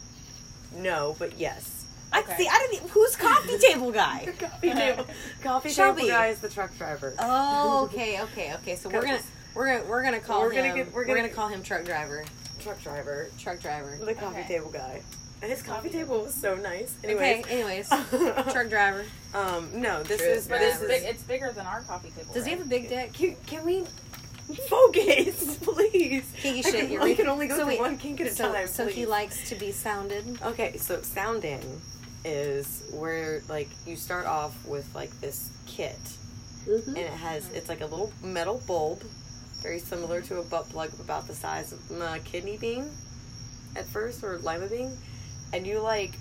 [0.77, 1.85] no, but yes.
[2.13, 2.37] I Okay.
[2.37, 2.47] see.
[2.47, 2.75] I didn't.
[2.75, 4.27] even- Who's coffee table guy?
[4.39, 5.05] coffee table,
[5.43, 6.01] coffee Shelby.
[6.03, 7.13] table guy is the truck driver.
[7.19, 8.75] Oh, okay, okay, okay.
[8.77, 9.19] So we're gonna
[9.55, 10.63] we're gonna we're gonna call We're him.
[10.65, 12.23] gonna get- we're we're gonna- gonna call him truck driver.
[12.61, 13.97] truck driver, Truck driver.
[14.03, 14.47] the coffee Okay.
[14.47, 15.01] table guy,
[15.41, 16.93] and his coffee Coffee table was so nice.
[17.03, 17.11] Okay.
[17.41, 17.89] Anyways, Anyways,
[18.53, 19.03] truck driver.
[19.33, 20.87] um, no, this Truck is But this it's, is.
[20.89, 22.33] big, it's bigger than our coffee table.
[22.33, 23.13] Does he have a big dick?
[23.13, 23.85] Can, can we
[24.55, 26.25] focus, please?
[26.37, 26.79] Kinky I shit.
[26.81, 28.67] can, you I can only go so through wait, one kink at a so, time.
[28.67, 30.41] So he likes to be sounded.
[30.43, 31.61] Okay, so sounding
[32.23, 35.97] is where like you start off with like this kit
[36.67, 36.89] Mm-hmm.
[36.89, 39.01] and it has it's like a little metal bulb
[39.63, 42.87] very similar to a butt plug about the size of a kidney bean
[43.75, 44.95] at first or lima bean
[45.53, 46.13] and you like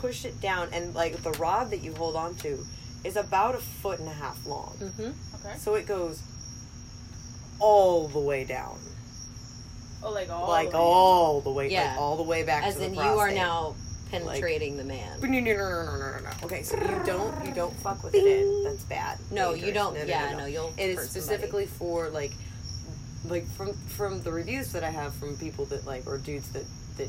[0.00, 2.58] push it down and like the rod that you hold on to
[3.04, 5.46] is about a foot and a half long Mm-hmm.
[5.46, 5.56] Okay.
[5.56, 6.20] so it goes
[7.60, 8.78] all the way down
[10.02, 10.48] Oh, like all.
[10.48, 11.90] like the way all the way Yeah.
[11.92, 13.04] like all the way back As to the floor.
[13.04, 13.74] As in, you are now
[14.10, 15.20] penetrating the man.
[15.22, 16.30] no, no, no, no, no, no, no.
[16.44, 18.64] Okay, so you don't you don't fuck with it in.
[18.64, 19.18] That's bad.
[19.30, 19.94] No, you don't.
[19.94, 20.46] No, no, yeah, no, no, no.
[20.46, 20.72] you'll.
[20.78, 21.20] It is hurt somebody.
[21.20, 22.32] specifically for like,
[23.28, 26.64] like from from the reviews that I have from people that like or dudes that
[26.96, 27.08] that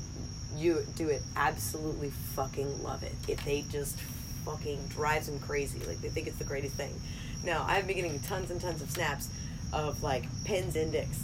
[0.58, 3.14] you do it absolutely fucking love it.
[3.30, 3.98] If they just
[4.44, 6.94] fucking drives them crazy, like they think it's the greatest thing.
[7.46, 9.30] Now I've been getting tons and tons of snaps
[9.74, 11.18] of like pens index.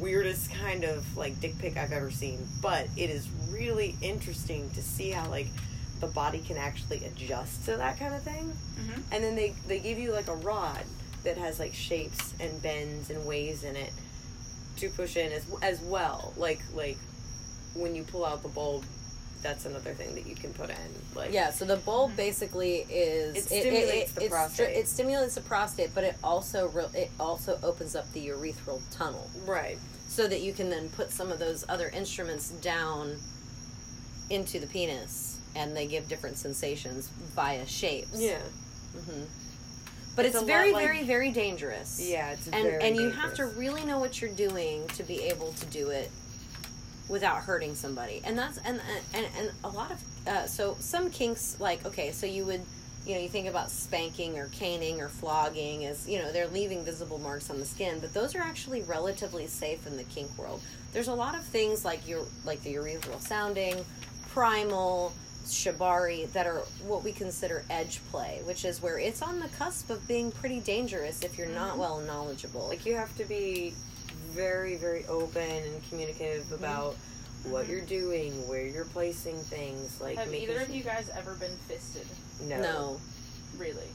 [0.00, 4.82] Weirdest kind of like dick pic I've ever seen, but it is really interesting to
[4.82, 5.46] see how like
[6.00, 9.02] the body can actually adjust to that kind of thing Mhm.
[9.12, 10.82] and then they they give you like a rod
[11.22, 13.92] that has like shapes and bends and waves in it
[14.78, 16.98] to push in as as well like like
[17.74, 18.84] when you pull out the bulb
[19.42, 20.76] that's another thing that you can put in
[21.16, 24.76] like Yeah, so the bulb basically is It stimulates the it's stri- prostate.
[24.76, 29.28] it stimulates the prostate, but it also re- it also opens up the urethral tunnel,
[29.46, 29.78] right
[30.08, 33.16] so that you can then put some of those other instruments down
[34.30, 38.20] into the penis, and they give different sensations via shapes.
[38.20, 38.38] yeah
[38.96, 39.22] Mm-hmm.
[40.14, 41.98] But It's it's, very, like- very, very dangerous.
[42.06, 45.22] yeah it's and very and you have to really know what you're doing to be
[45.22, 46.10] able to do it
[47.08, 48.22] without hurting somebody.
[48.24, 48.80] And that's and
[49.14, 52.62] and, and a lot of uh, so some kinks like okay so you would
[53.04, 56.84] you know you think about spanking or caning or flogging as you know they're leaving
[56.84, 60.60] visible marks on the skin but those are actually relatively safe in the kink world.
[60.92, 63.84] There's a lot of things like your like the urethral sounding
[64.30, 65.12] primal
[65.44, 69.90] shibari that are what we consider edge play which is where it's on the cusp
[69.90, 72.68] of being pretty dangerous if you're not well knowledgeable.
[72.68, 73.74] Like you have to be
[74.34, 76.96] very very open and communicative about
[77.44, 81.34] what you're doing where you're placing things like Have making either of you guys ever
[81.34, 82.06] been fisted?
[82.48, 83.00] no no
[83.58, 83.88] Really?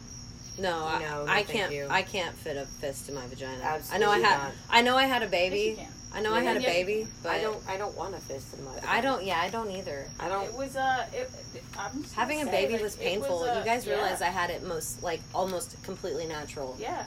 [0.60, 1.72] No, I, No, no, I can't.
[1.74, 1.88] you.
[1.90, 3.62] I can't fit a fist in my vagina.
[3.62, 4.38] Absolutely I know I had.
[4.44, 4.52] not.
[4.70, 5.60] I know I had a Yes, baby.
[5.60, 5.88] you can.
[6.14, 8.20] I know I had a yes, you baby, but I don't I don't want a
[8.20, 9.24] fist in my I don't.
[9.24, 10.08] Yeah, I don't either.
[10.20, 11.30] I don't It was uh, it,
[11.78, 13.40] I'm just Having a gonna say, baby like, was it painful.
[13.44, 13.94] uh, you guys yeah.
[13.96, 16.76] realize I had it most like almost completely natural.
[16.80, 17.04] Yeah.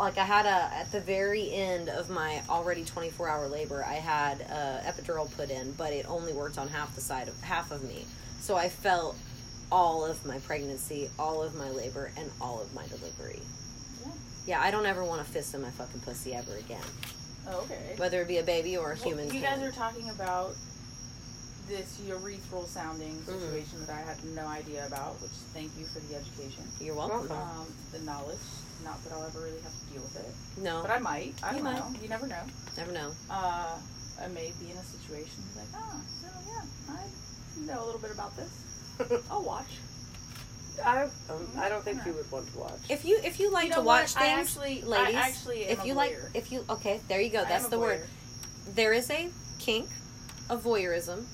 [0.00, 3.94] Like I had a at the very end of my already 24 hour labor, I
[3.96, 7.70] had a epidural put in, but it only worked on half the side of half
[7.70, 8.06] of me.
[8.40, 9.14] So I felt
[9.70, 13.40] all of my pregnancy, all of my labor, and all of my delivery.
[14.00, 14.12] Yeah.
[14.46, 16.80] Yeah, I don't ever want to fist in my fucking pussy ever again.
[17.46, 17.94] Oh, okay.
[17.98, 19.34] whether it be a baby or a Well, human.
[19.34, 20.54] you guys are talking about
[21.68, 23.38] this urethral sounding Mm-hmm.
[23.38, 26.64] situation that I had no idea about, which thank you for the education.
[26.80, 27.28] You're welcome.
[27.28, 27.36] Welcome.
[27.36, 28.38] Um, the knowledge.
[28.84, 31.34] Not that I'll ever really have to deal with it, No, but I might.
[31.42, 31.78] I You don't might.
[31.78, 32.00] know.
[32.02, 32.42] You never know.
[32.76, 33.10] never know.
[33.30, 33.76] Uh,
[34.22, 38.10] I may be in a situation like, ah, so yeah, I know a little bit
[38.12, 39.22] about this.
[39.30, 39.66] I'll watch.
[40.84, 41.10] I, um,
[41.58, 42.78] I don't think you would want to watch.
[42.88, 44.22] If you if you like You know to watch what?
[44.22, 47.20] I things, actually- I ladies, actually am if a you like, if you okay, there
[47.20, 47.44] you go.
[47.44, 48.06] That's the word.
[48.74, 49.88] There is a kink
[50.48, 51.24] of voyeurism,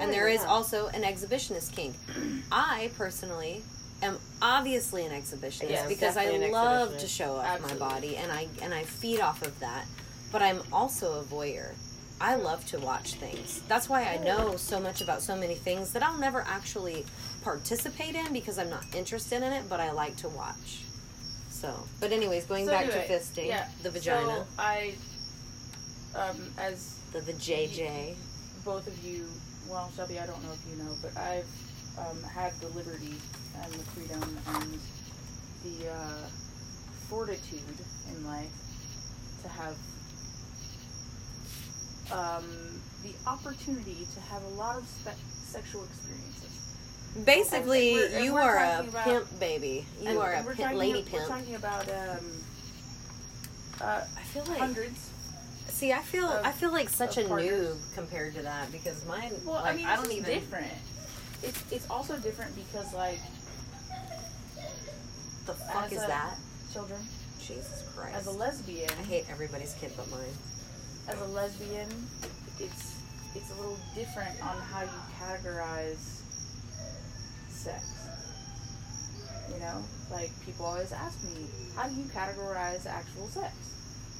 [0.00, 0.48] and Oh, there is yeah.
[0.48, 1.94] also an exhibitionist kink.
[2.52, 3.62] I personally
[4.02, 7.78] am obviously an exhibitionist Yes, because I love to show off Absolutely.
[7.78, 9.84] my body, and I and I feed off of that.
[10.30, 11.72] But I'm also a voyeur.
[12.20, 13.62] I love to watch things.
[13.68, 17.04] That's why I know so much about so many things that I'll never actually
[17.42, 20.82] participate in because I'm not interested in it, but I like to watch.
[21.50, 24.94] So, but anyways, going So back anyway, to fisting, yeah, the vagina, So I,
[26.14, 28.14] um, as the vajayjay.
[28.64, 29.26] both of you,
[29.68, 31.46] well, Shelby, I don't know if you know, but I've
[31.98, 33.14] um, had the liberty
[33.62, 34.22] and the freedom
[34.54, 34.78] and
[35.64, 36.28] the uh,
[37.08, 37.60] fortitude
[38.10, 38.50] in life
[39.42, 39.76] to have
[42.12, 42.44] um,
[43.02, 46.74] the opportunity to have a lot of spe- sexual experiences.
[47.24, 49.84] Basically, And and you we're a about- pimp baby.
[50.00, 52.24] You are a pimp, lady We're talking about um,
[53.80, 55.10] uh, I feel like hundreds.
[55.68, 57.76] see, I feel of- I feel like such a partners.
[57.76, 59.32] noob compared to that because mine.
[59.44, 60.24] Well, like, I mean, I don't even.
[60.24, 60.66] different.
[61.42, 63.18] It's it's also different because like
[65.46, 66.36] The fuck is that?
[66.72, 67.00] children,
[67.40, 68.14] Jesus Christ!
[68.16, 70.20] as a lesbian, I hate everybody's kid but mine.
[71.08, 71.88] as a lesbian,
[72.60, 72.94] it's
[73.34, 76.20] it's a little different on how you categorize
[77.48, 77.84] sex.
[79.52, 83.52] You know, like people always ask me, how do you categorize actual sex?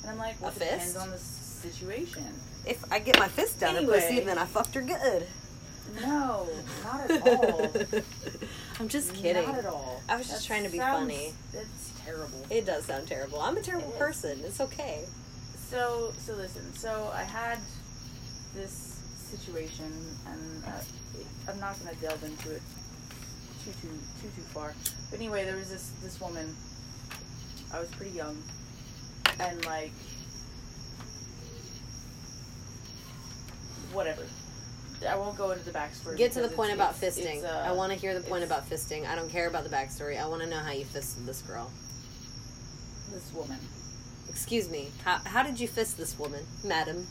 [0.03, 2.25] And I'm like, well, it depends on the situation.
[2.67, 4.01] If I get my fist down Anyway.
[4.01, 5.27] her pussy, then I fucked her good.
[6.01, 6.49] No,
[6.85, 7.71] not at all.
[8.81, 9.47] I'm just kidding.
[9.47, 10.01] Not at all.
[10.09, 11.33] I was just trying to be sounds- funny.
[11.53, 12.47] It's terrible.
[12.51, 13.41] It does sound terrible.
[13.41, 13.99] I'm a terrible It is.
[13.99, 14.41] person.
[14.45, 15.05] It's okay.
[15.71, 16.73] So, so listen.
[16.75, 17.59] So I had
[18.55, 19.93] this situation,
[20.27, 22.63] and uh, I'm not going to delve into it
[23.65, 23.89] too too
[24.21, 24.75] too too far.
[25.11, 26.55] But anyway, there was this this woman.
[27.73, 28.37] I was pretty young,
[29.41, 29.93] and like
[33.93, 34.23] whatever.
[35.07, 36.17] I won't go into the backstory.
[36.17, 37.37] Get to the point about it's- fisting.
[37.37, 39.07] it's, uh, I want to hear the point about fisting.
[39.09, 40.21] I don't care about the backstory.
[40.21, 41.71] I want to know how you fisted this girl.
[43.13, 43.59] this woman.
[44.29, 44.91] Excuse me.
[45.05, 47.07] How, how did you fist this woman, madam?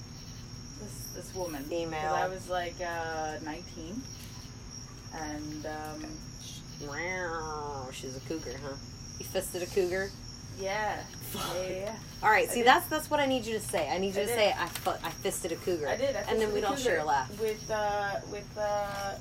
[0.82, 1.63] This this woman.
[1.65, 1.99] Female.
[2.01, 4.01] 'Cause I was like uh, 19,
[5.13, 6.06] and um,
[6.88, 8.73] Wow, she's a cougar, huh?
[9.19, 10.10] You fisted a cougar.
[10.60, 11.56] yeah, Fuck.
[11.56, 11.96] yeah, yeah, yeah.
[12.24, 12.67] All right, I see did.
[12.67, 13.89] that's that's what I need you to say.
[13.89, 14.36] I need you I to did.
[14.36, 15.88] say I fu- I fisted a cougar.
[15.88, 16.15] I did.
[16.15, 17.30] I and then we a don't share a laugh.
[17.39, 19.15] with uh, with uh,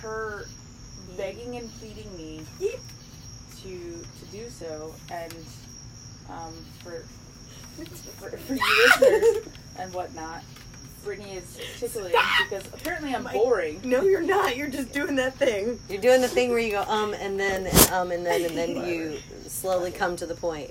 [0.00, 0.46] her
[1.16, 2.42] begging and pleading me
[3.62, 5.34] to to do so, and
[6.30, 7.04] um, for
[8.20, 9.48] for, for you listeners
[9.78, 10.42] and whatnot.
[11.02, 12.24] Brittany is tickling Stop.
[12.48, 13.78] because apparently I'm My- boring.
[13.84, 14.56] No, you're not.
[14.56, 15.78] You're just doing that thing.
[15.90, 18.70] You're doing the thing where you go um and then um and then and then
[18.88, 20.70] you slowly come to the point.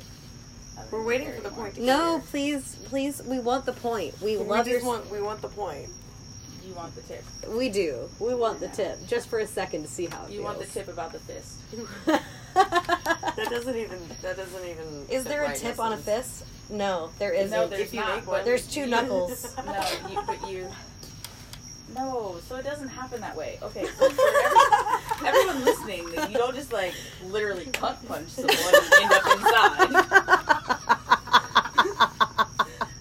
[0.92, 1.76] We're waiting for the point.
[1.76, 4.20] To No, get please, please, we want the point.
[4.22, 4.40] We here.
[4.44, 4.80] love we your.
[4.82, 5.10] just want.
[5.12, 5.90] We want the point.
[6.66, 7.24] You want the tip.
[7.50, 8.10] we do.
[8.20, 10.66] We want the tip just for a second to see how it You want the
[10.66, 11.60] tip about the fist.
[12.56, 14.00] That doesn't even.
[14.22, 15.06] That doesn't even.
[15.10, 16.46] Is there a tip in on a fist?
[16.70, 17.50] No, there isn't.
[17.50, 18.16] No, there's if you not.
[18.18, 18.46] make one.
[18.46, 19.56] There's two knuckles.
[19.66, 20.68] No, you, but you.
[21.96, 23.58] No, so it doesn't happen that way.
[23.64, 26.94] Okay, so for every, everyone listening, you don't just like
[27.26, 29.90] literally cut punch someone and end up inside.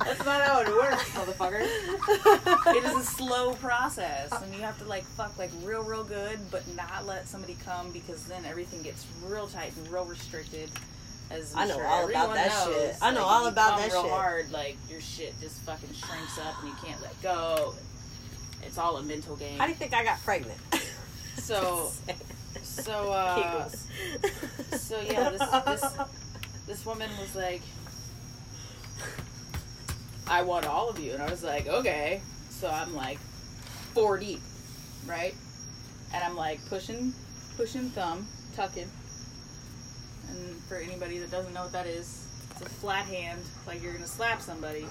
[0.05, 1.67] That's not how it works, motherfucker.
[2.77, 6.39] It is a slow process, and you have to like fuck like real, real good,
[6.51, 10.71] but not let somebody come because then everything gets real tight and real restricted.
[11.31, 12.97] As I'm I know sure all about that knows, shit.
[13.03, 14.11] I know like, all about that real shit.
[14.13, 17.75] Hard, like your shit just fucking shrinks up and you can't let go.
[18.63, 19.59] It's all a mental game.
[19.59, 20.59] How do you think I got pregnant?
[21.39, 21.91] So-
[22.63, 25.43] so uh, so yeah, this
[25.81, 25.93] this
[26.67, 27.63] this woman was like,
[30.27, 32.23] I want all of you, and I was like, okay.
[32.51, 33.19] So I'm like,
[33.93, 34.41] four deep,
[35.07, 35.35] right?
[36.15, 37.13] And I'm like pushing,
[37.57, 38.89] pushing thumb, tucking.
[40.31, 43.93] And for anybody that doesn't know what that is, it's a flat hand, like you're
[43.93, 44.87] gonna slap somebody.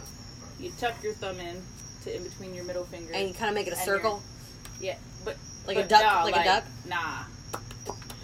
[0.60, 1.62] You tuck your thumb in
[2.04, 3.14] to in between your middle finger.
[3.14, 4.22] and you kind of make it a circle,
[4.80, 6.64] yeah, but like a duck, no, like, a duck.
[6.88, 7.24] Nah.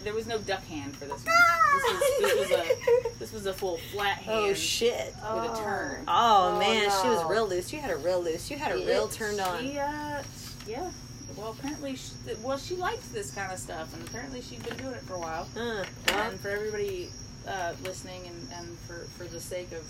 [0.08, 1.36] There was no duck hand for this one.
[1.76, 5.14] This was, this was a this was a full flat hand Oh shit!
[5.14, 6.06] with a turn.
[6.08, 7.74] Oh, Oh, man, she was real loose.
[7.74, 8.50] You had her real loose.
[8.50, 9.60] You had her real turned on.
[9.62, 10.24] She, uh,
[10.66, 10.90] yeah.
[11.36, 14.94] Well, apparently, she, well, she liked this kind of stuff, and apparently she'd been doing
[14.94, 15.46] it for a while.
[15.54, 15.84] Huh.
[16.08, 17.10] Well, And for everybody
[17.46, 19.84] uh, listening, and, and for for the sake of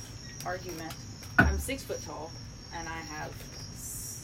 [0.47, 0.95] argument,
[1.37, 2.31] I'm six foot tall,
[2.75, 3.31] and I have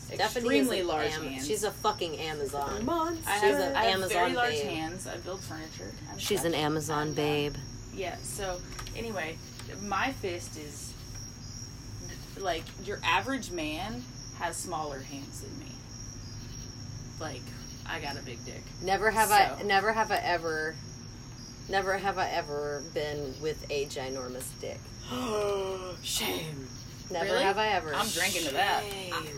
[0.05, 1.47] Stephanie extremely an large Am- hands.
[1.47, 2.85] She's a fucking Amazon.
[2.85, 3.23] Monster.
[3.29, 4.65] I she's have, an I have Amazon very large babe.
[4.65, 5.07] hands.
[5.07, 5.91] I build furniture.
[6.11, 6.53] and She's stuff.
[6.53, 7.55] an Amazon And, uh, babe.
[7.95, 8.15] Yeah.
[8.21, 8.59] So
[8.95, 9.37] anyway,
[9.81, 10.93] my fist is
[12.37, 14.03] like your average man
[14.39, 15.71] has smaller hands than me.
[17.19, 17.41] Like
[17.87, 18.63] I got a big dick.
[18.81, 19.61] Never have I.
[19.63, 20.75] Never have I ever.
[21.69, 24.79] Never have I ever been with a ginormous dick.
[26.03, 26.67] Shame.
[27.13, 27.43] Never Really?
[27.43, 27.93] have I ever.
[27.93, 28.83] I'm drinking to that.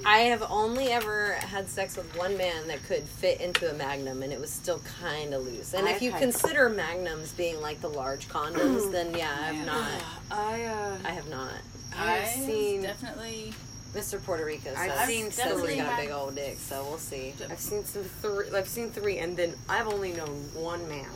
[0.05, 4.23] I have only ever had sex with one man that could fit into a magnum,
[4.23, 5.73] and it was still kind of loose.
[5.73, 9.43] And if I've you had- consider magnums being like the large condoms, then yeah, I
[9.51, 9.65] have Man.
[9.65, 9.91] not.
[10.31, 10.97] I uh.
[11.03, 11.51] I have not.
[11.97, 12.81] I've I seen.
[12.83, 13.53] definitely.
[13.93, 14.21] Mr.
[14.21, 16.97] Puerto Rico says, I've seen says he's definitely got a big old dick, so we'll
[16.97, 17.33] see.
[17.49, 18.45] I've seen some three.
[18.53, 21.07] I've seen three, and then I've only known one man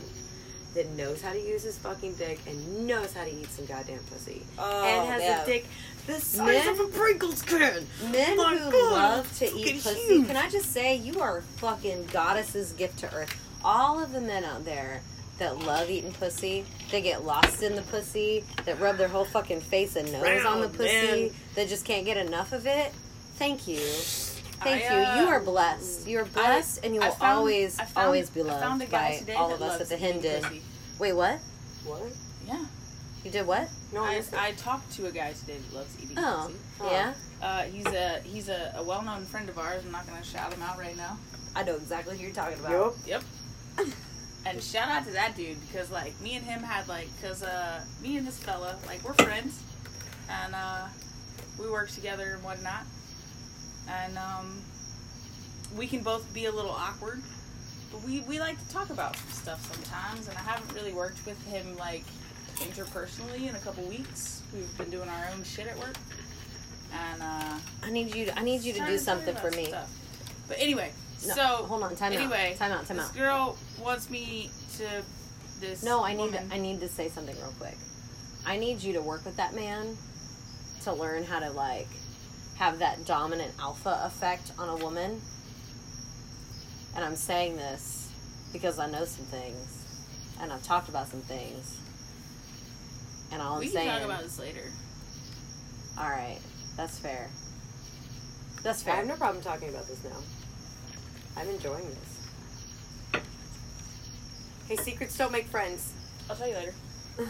[0.76, 4.00] that knows how to use his fucking dick and knows how to eat some goddamn
[4.12, 5.42] pussy, Oh, and has yeah.
[5.44, 5.66] a dick
[6.14, 7.86] the size Men- of a Pringles can.
[8.12, 10.28] Men My who God, love to eat pussy, huge.
[10.28, 13.34] can I just say, you are fucking goddess's gift to earth.
[13.64, 15.02] All of the men out there
[15.38, 19.62] that love eating pussy, they get lost in the pussy, that rub their whole fucking
[19.62, 20.86] face and nose on the pussy,
[21.28, 21.32] man.
[21.56, 22.92] that just can't get enough of it.
[23.36, 23.80] Thank you.
[23.80, 25.06] Thank I, you.
[25.06, 26.08] uh, You are blessed.
[26.08, 28.92] You are blessed, and you will found- always, found- always be I found a loved
[28.92, 30.62] by all of us at the eating Hendon.
[31.00, 31.40] Wait, what?
[31.86, 32.02] What?
[32.46, 32.66] Yeah.
[33.24, 33.70] You did what?
[33.94, 34.24] No, I.
[34.38, 36.60] I talked to a guy today that loves eating Oh, pussy.
[36.82, 36.92] Oh.
[36.92, 37.14] yeah.
[37.42, 39.84] Uh, he's a he's a, a well known friend of ours.
[39.86, 41.18] I'm not gonna shout him out right now.
[41.56, 42.72] I know exactly who you're talking about.
[43.08, 43.24] Yup.
[43.78, 43.88] Yep.
[44.46, 47.82] And shout out to that dude because like me and him had like because uh
[48.02, 49.62] me and this fella like we're friends
[50.30, 50.88] and uh
[51.60, 52.84] we work together and whatnot
[53.90, 54.62] and um
[55.78, 57.22] we can both be a little awkward
[57.92, 61.26] but we we like to talk about some stuff sometimes, and I haven't really worked
[61.26, 62.06] with him like
[62.60, 64.42] interpersonally in a couple weeks.
[64.54, 65.96] We've been doing our own shit at work,
[66.94, 68.26] and uh, I need you.
[68.26, 69.66] To, I need you to do something for me.
[69.66, 69.90] stuff.
[70.48, 70.92] But anyway,
[71.28, 71.96] No, so hold on.
[71.96, 72.58] Time anyway, out.
[72.58, 72.86] Time out.
[72.88, 73.16] Time this out.
[73.16, 74.88] girl wants me to
[75.60, 75.84] this.
[75.84, 76.20] No, I need.
[76.32, 76.50] woman.
[76.52, 77.78] I need to say something real quick.
[78.46, 79.98] I need you to work with that man
[80.84, 81.88] to learn how to like
[82.58, 85.22] have that dominant alpha effect on a woman.
[86.96, 88.12] And I'm saying this
[88.52, 89.86] because I know some things,
[90.42, 91.80] and I've talked about some things.
[93.32, 94.64] And all I'm we can saying, talk about this later.
[95.98, 96.38] all right,
[96.78, 97.30] that's fair.
[98.64, 98.94] That's fair.
[98.96, 100.18] I have no problem talking about this now.
[101.38, 103.22] I'm enjoying this.
[104.68, 105.94] Hey, secrets don't make friends.
[106.30, 106.74] I'll tell you later.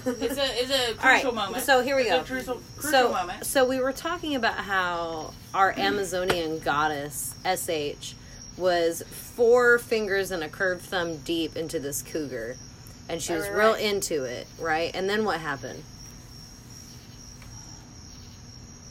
[0.05, 1.63] It's a it's a All right, crucial moment.
[1.63, 2.19] so here we It's go.
[2.19, 3.43] A crucial, crucial so, moment.
[3.43, 8.13] so we were talking about how our Amazonian goddess SH
[8.55, 12.55] was four fingers and a curved thumb deep into this cougar,
[13.09, 13.81] and she was right, real right.
[13.83, 14.91] into it, right?
[14.93, 15.83] And then what happened?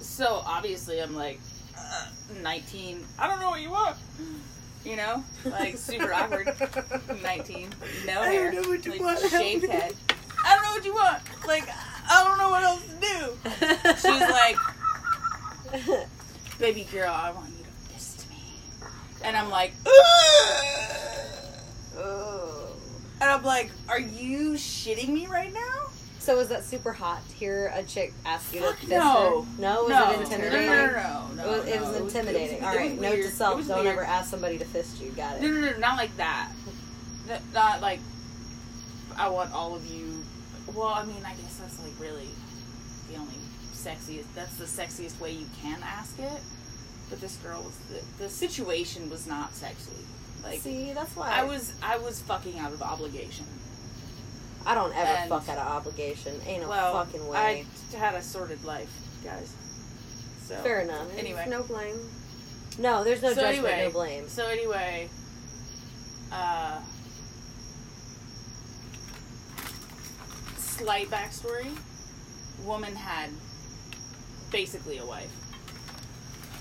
[0.00, 1.38] So obviously, I'm like
[1.78, 2.06] uh,
[2.42, 3.04] 19.
[3.18, 3.96] I don't know what you want.
[4.84, 6.46] You know, like super awkward.
[7.22, 7.70] 19,
[8.06, 9.94] no I don't hair, know what you like, want, shaved head.
[10.44, 11.22] I don't know what you want.
[11.46, 11.68] Like
[12.10, 13.36] I don't know what else to do.
[13.96, 14.56] She's like,
[16.58, 18.36] baby girl, I want you to kiss me,
[19.24, 19.72] and I'm like,
[22.00, 22.37] Oh.
[23.20, 25.60] And I'm like, are you shitting me right now?
[26.20, 29.46] so was that super hot to hear a chick ask you to fist no.
[29.56, 29.60] her?
[29.62, 30.66] No, was no, it intimidating?
[30.66, 31.52] No, no, no, no.
[31.54, 31.80] It was, it no.
[31.86, 32.56] was It intimidating.
[32.58, 33.24] it All was right, note weird.
[33.24, 33.86] to self: don't weird.
[33.94, 35.10] ever ask somebody to fist you.
[35.12, 35.42] Got it?
[35.42, 36.50] No, no, no, not like that.
[37.30, 38.00] N- Not like
[39.16, 40.22] I want all of you.
[40.74, 42.28] Well, I mean, I guess that's like really
[43.10, 43.32] the only
[43.72, 44.26] sexiest.
[44.34, 46.40] That's the sexiest way you can ask it.
[47.08, 49.92] But this girl was the, the situation was not sexy.
[50.42, 53.46] Like See, that's why I was I was fucking out of obligation.
[54.66, 56.40] I don't ever and- fuck out of obligation.
[56.46, 57.64] Ain't no well, fucking way.
[57.92, 58.90] I had a sordid life,
[59.24, 59.54] guys.
[60.46, 61.06] So Fair enough.
[61.16, 61.46] Anyway.
[61.48, 61.96] no blame.
[62.78, 64.28] No, there's no so judgment, anyway, no blame.
[64.28, 65.08] So anyway,
[66.32, 66.78] uh,
[70.56, 71.66] slight backstory:
[72.64, 73.30] woman had
[74.50, 75.30] basically a wife,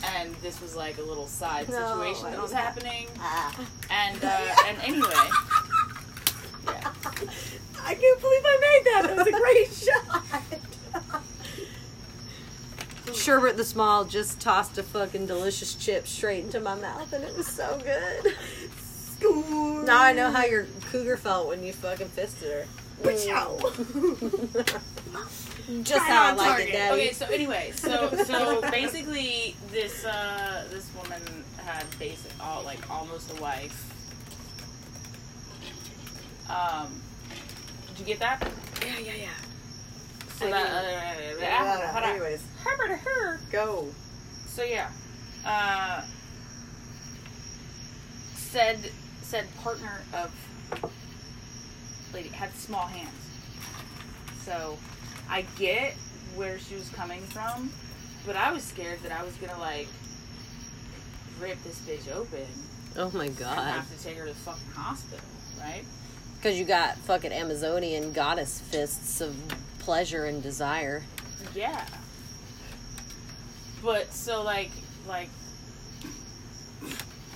[0.04, 3.08] and this was like a little side No, situation that was have- happening.
[3.20, 3.56] Ah.
[3.90, 5.10] And uh, and anyway,
[6.66, 6.92] yeah.
[7.84, 9.04] I can't believe I made that.
[9.08, 10.24] That was a great shot.
[13.08, 17.36] Sherbert the Small just tossed a fucking delicious chip straight into my mouth, and it
[17.38, 18.34] was so good.
[18.82, 19.84] Score.
[19.84, 22.66] Now I know how your cougar felt when you fucking fisted her.
[23.04, 23.62] Wachow.
[25.84, 26.70] Just Right how I like target.
[26.70, 27.02] it, Daddy.
[27.02, 31.22] Okay, so anyway, so so basically, this uh, this woman
[31.66, 33.84] had basic all like almost a wife.
[36.50, 37.02] Um,
[37.90, 38.50] did you get that?
[38.86, 39.28] yeah, yeah, yeah.
[40.40, 41.38] So I that, did.
[41.38, 42.10] uh, Yeah, hold on.
[42.12, 43.40] anyways, Her, her, her.
[43.52, 43.88] go.
[44.48, 44.90] So yeah,
[45.46, 46.02] uh,
[48.36, 48.80] said
[49.22, 50.32] said partner of
[52.14, 53.12] lady had small hands.
[54.46, 54.78] So
[55.30, 55.94] I get
[56.36, 57.72] where she was coming from,
[58.26, 59.88] but I was scared that I was gonna like
[61.40, 62.46] rip this bitch open
[62.96, 63.58] Oh my and god.
[63.58, 65.20] have to take her to the fucking hospital,
[65.60, 65.84] right?
[66.38, 69.36] Because you got fucking Amazonian goddess fists of
[69.80, 71.04] pleasure and desire.
[71.56, 71.86] Yeah.
[73.84, 74.72] But so like
[75.08, 75.30] like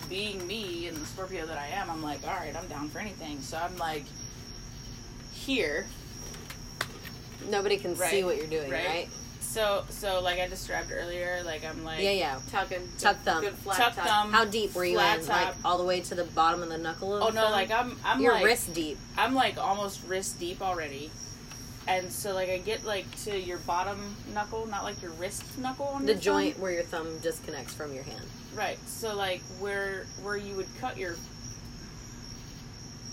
[0.09, 2.99] being me and the Scorpio that I am, I'm like, all right, I'm down for
[2.99, 3.39] anything.
[3.41, 4.03] So I'm like
[5.33, 5.85] here,
[7.49, 8.85] Nobody can see what you're doing, right.
[8.85, 9.09] right?
[9.39, 12.39] So so like I described earlier, like I'm like Yeah, yeah.
[12.51, 12.87] Tucking.
[12.97, 13.41] Tuck thumb.
[13.41, 14.05] Good flat tuck tuck.
[14.07, 14.31] thumb.
[14.31, 15.25] How deep were you Flat in?
[15.25, 15.35] top.
[15.47, 17.51] Like all the way to the bottom of the knuckle of Oh the no, thumb?
[17.51, 18.97] like I'm I'm You're like wrist deep.
[19.17, 21.11] I'm like almost wrist deep already.
[21.87, 25.87] And so like I get like to your bottom knuckle, not like your wrist knuckle
[25.87, 26.23] on The your thumb.
[26.23, 28.23] joint where your thumb disconnects from your hand.
[28.55, 28.77] Right.
[28.87, 31.15] So like where where you would cut your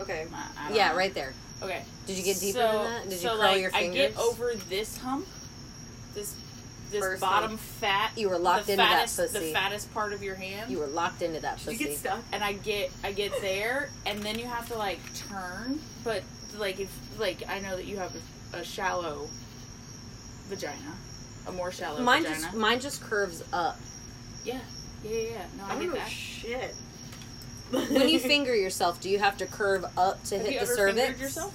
[0.01, 0.26] Okay.
[0.32, 0.96] I don't Yeah, know.
[0.96, 1.32] right there.
[1.62, 1.82] Okay.
[2.07, 3.03] Did you get deeper so, than that?
[3.05, 4.14] Did you so curl like your I fingers?
[4.14, 5.26] get over this hump,
[6.14, 6.34] this
[6.90, 7.61] this First bottom hump.
[7.61, 8.12] fat.
[8.16, 9.38] You were locked the into that fattest, pussy.
[9.49, 10.70] The fattest part of your hand.
[10.70, 11.76] You were locked into that Did pussy.
[11.84, 12.20] you get stuck?
[12.32, 16.22] and I get I get there, and then you have to like turn, but
[16.57, 18.14] like if like I know that you have
[18.55, 19.28] a, a shallow
[20.49, 20.94] vagina,
[21.46, 22.40] a more shallow mine vagina.
[22.42, 23.78] just mine just curves up.
[24.44, 24.59] yeah,
[25.05, 25.44] yeah, yeah, yeah.
[25.59, 26.09] No, I Oh get that.
[26.11, 26.74] shit.
[27.71, 30.64] When you finger yourself, do you have to curve up to Have hit you the
[30.66, 31.01] ever cervix?
[31.07, 31.55] fingered yourself?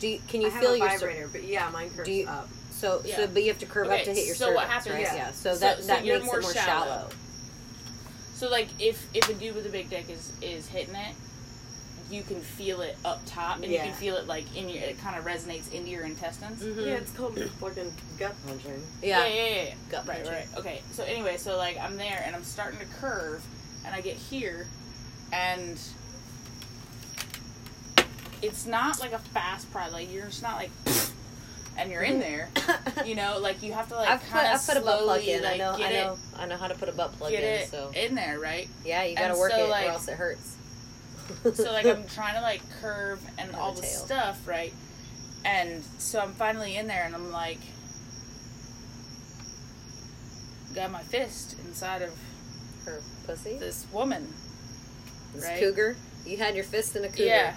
[0.00, 2.08] Do you, can you I have feel a your cer- vibrator, but yeah, mine curves
[2.08, 2.48] Do you- up.
[2.72, 3.16] so Yeah.
[3.16, 5.02] so but you have to curve up to hit your so cervix, what happens- right?
[5.02, 5.14] yeah.
[5.16, 5.30] Yeah.
[5.32, 6.86] So So- that so that you're makes more it more shallow.
[6.86, 7.08] shallow.
[8.34, 11.14] So like if if a dude with a big dick is is hitting it,
[12.10, 14.82] you can feel it up top, and you can feel it like in your.
[14.82, 16.60] It kind of resonates into your intestines.
[16.62, 16.84] Mhm.
[16.84, 18.82] Yeah, it's called fucking gut punching.
[19.02, 19.24] Yeah.
[19.24, 19.74] yeah, yeah, yeah, yeah.
[19.90, 20.32] Gut right, punching.
[20.32, 20.48] right.
[20.58, 23.42] Okay, so anyway, so like I'm there and I'm starting to curve,
[23.86, 24.66] and I get here,
[25.34, 25.78] and
[28.42, 29.92] it's not like a fast pride.
[29.92, 30.70] Like you're just not like,
[31.78, 32.48] and you're in there.
[33.04, 35.32] You know, like you have to like kind of I've put a butt plug slowly
[35.32, 35.42] in.
[35.42, 35.72] like I know.
[35.72, 36.12] I know.
[36.14, 37.48] it, I know how to put a butt plug get in.
[37.60, 38.66] it So in there, right?
[38.84, 40.56] yeah, you gotta And work so, it like- or else it hurts.
[41.54, 44.72] So like I'm trying to like curve and all the stuff, right?
[45.44, 47.58] And so I'm finally in there, and I'm like,
[50.74, 52.10] got my fist inside of
[52.86, 53.58] her pussy.
[53.58, 54.32] this woman.
[55.34, 55.58] This right?
[55.58, 55.96] cougar.
[56.24, 57.24] You had your fist in a cougar.
[57.24, 57.54] Yeah.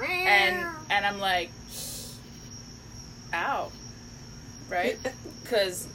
[0.00, 1.50] and and I'm like,
[3.32, 3.70] ow,
[4.68, 4.98] right?
[5.42, 5.88] Because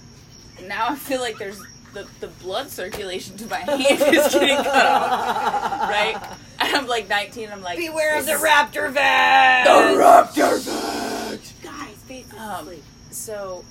[0.68, 1.61] now I feel like there's
[1.93, 3.80] the the blood circulation to my hand
[4.16, 6.18] is getting cut off, right?
[6.59, 7.51] And I'm like 19.
[7.51, 9.66] I'm like, Beware of the raptor vag.
[9.66, 11.39] The Raptor vag.
[11.61, 12.70] Guys, is Um.
[13.11, 13.64] So,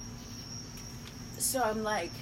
[1.38, 2.12] so I'm like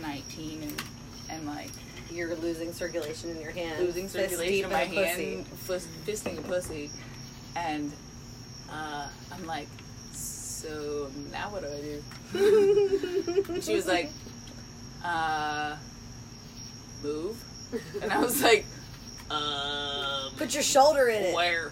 [0.00, 0.82] 19 and
[1.28, 1.70] and like
[2.18, 3.78] You're losing circulation in your hand.
[3.78, 6.90] losing circulation in my hand, fist, fisting a pussy,
[7.54, 7.92] and
[8.68, 9.68] uh, I'm like,
[10.10, 13.60] so now what do I do?
[13.62, 14.10] She was like,
[15.04, 15.76] uh,
[17.04, 17.36] move,
[18.02, 18.66] and I was like,
[19.30, 21.34] um, Put your shoulder in it.
[21.36, 21.70] where?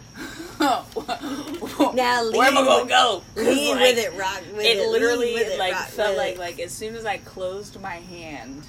[0.61, 3.23] Now where am I lean gonna with- go?
[3.35, 4.77] Lean like, with it, rock with it.
[4.79, 6.39] It literally it, like felt like it.
[6.39, 8.65] like as soon as I closed my hand,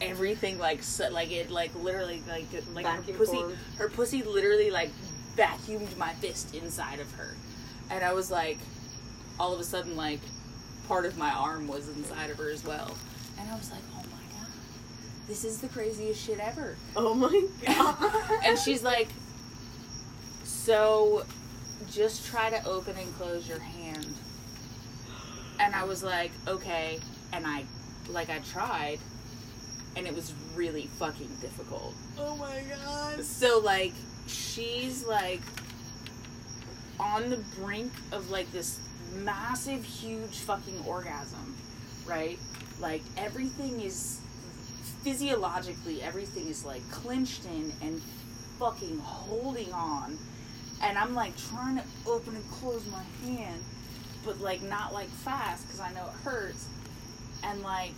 [0.00, 3.42] everything like so, like it like literally like like her pussy
[3.76, 4.90] her pussy literally like
[5.36, 7.36] vacuumed my fist inside of her,
[7.90, 8.58] and I was like,
[9.38, 10.20] all of a sudden like
[10.88, 12.96] part of my arm was inside of her as well,
[13.38, 14.50] and I was like, oh my god,
[15.28, 16.76] this is the craziest shit ever.
[16.96, 18.44] Oh my god.
[18.44, 19.08] And she's like,
[20.44, 21.24] so
[21.90, 24.06] just try to open and close your hand.
[25.58, 27.00] And I was like, okay.
[27.32, 27.64] And I,
[28.08, 28.98] like, I tried,
[29.96, 31.94] and it was really fucking difficult.
[32.18, 33.24] oh my god.
[33.24, 33.92] So, like,
[34.26, 35.40] she's like
[36.98, 38.78] on the brink of like this
[39.14, 41.56] massive, huge fucking orgasm,
[42.06, 42.38] right?
[42.80, 44.20] Like, everything is
[45.02, 48.00] physiologically, everything is like clenched in and
[48.58, 50.18] fucking holding on.
[50.82, 53.62] And I'm like trying to open and close my hand,
[54.24, 56.68] but like not like fast because I know it hurts.
[57.42, 57.94] And like,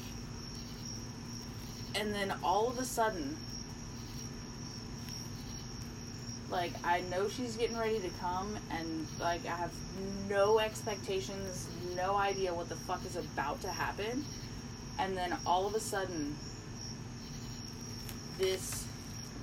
[1.94, 3.36] and then all of a sudden,
[6.50, 9.72] like I know she's getting ready to come, and like I have
[10.28, 14.24] no expectations, no idea what the fuck is about to happen.
[14.98, 16.36] And then all of a sudden,
[18.38, 18.86] this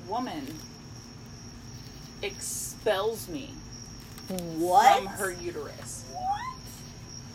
[0.08, 0.46] woman
[2.22, 3.50] expels me
[4.58, 4.98] what?
[4.98, 6.06] from her uterus.
[6.12, 6.58] What?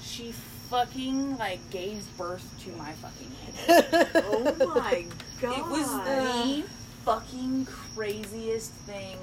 [0.00, 0.32] She
[0.70, 3.30] fucking like gave birth to my fucking
[3.66, 4.10] head.
[4.24, 5.06] Oh my
[5.40, 5.58] god.
[5.58, 6.64] It was the
[7.04, 9.18] fucking craziest thing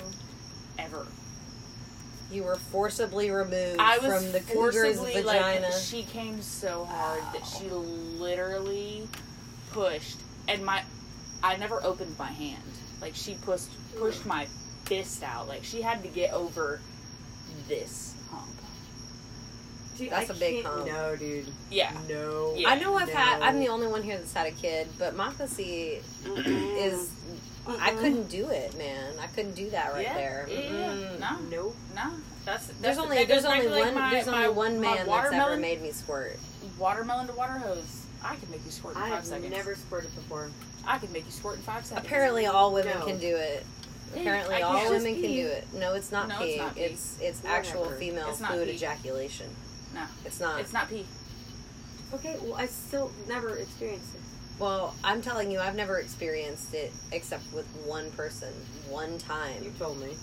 [0.77, 1.05] ever.
[2.31, 5.67] You were forcibly removed I was from the cougar's forcibly vagina.
[5.67, 9.07] like she came so hard that she literally
[9.71, 10.17] pushed
[10.47, 10.83] and my
[11.43, 12.61] I never opened my hand.
[13.01, 14.45] Like she pushed pushed my
[14.85, 15.47] fist out.
[15.47, 16.79] Like she had to get over
[17.67, 18.20] this hump.
[20.01, 20.87] Dude, That's I a big can't- hump.
[20.87, 21.47] No, dude.
[21.69, 21.91] Yeah.
[22.09, 22.55] No.
[22.57, 22.69] Yeah.
[22.69, 23.41] I know I've had.
[23.43, 27.11] I'm the only one here that's had a kid, but my pussy is.
[27.67, 27.99] I Mm-mm.
[27.99, 29.13] couldn't do it, man.
[29.21, 30.13] I couldn't do that right yeah.
[30.15, 30.47] there.
[30.49, 31.19] Yeah, Mm-mm.
[31.19, 31.75] No, Nope.
[31.95, 32.11] no.
[32.43, 34.81] That's, that's There's only that there's only to, like, one my- there's my- only one
[34.81, 36.39] man that's ever made me squirt.
[36.79, 38.05] watermelon to water hose.
[38.23, 39.51] I can make you squirt in I five have seconds.
[39.51, 40.49] never squirted before.
[40.87, 42.03] I can make you squirt in five seconds.
[42.07, 43.05] Apparently, all women No.
[43.05, 43.63] can do it.
[44.15, 45.67] Apparently, I all women It's can do it.
[45.75, 46.81] No, it's not No, it's not pee.
[46.81, 47.99] It's it's actual Whatever.
[47.99, 48.73] female It's fluid pee.
[48.73, 49.45] ejaculation.
[49.93, 50.03] No.
[50.25, 50.59] It's not.
[50.59, 51.05] It's not pee.
[52.13, 54.21] Okay, well, I still never experienced it.
[54.59, 58.53] Well, I'm telling you, I've never experienced it except with one person,
[58.89, 59.63] one time.
[59.63, 60.15] You told me.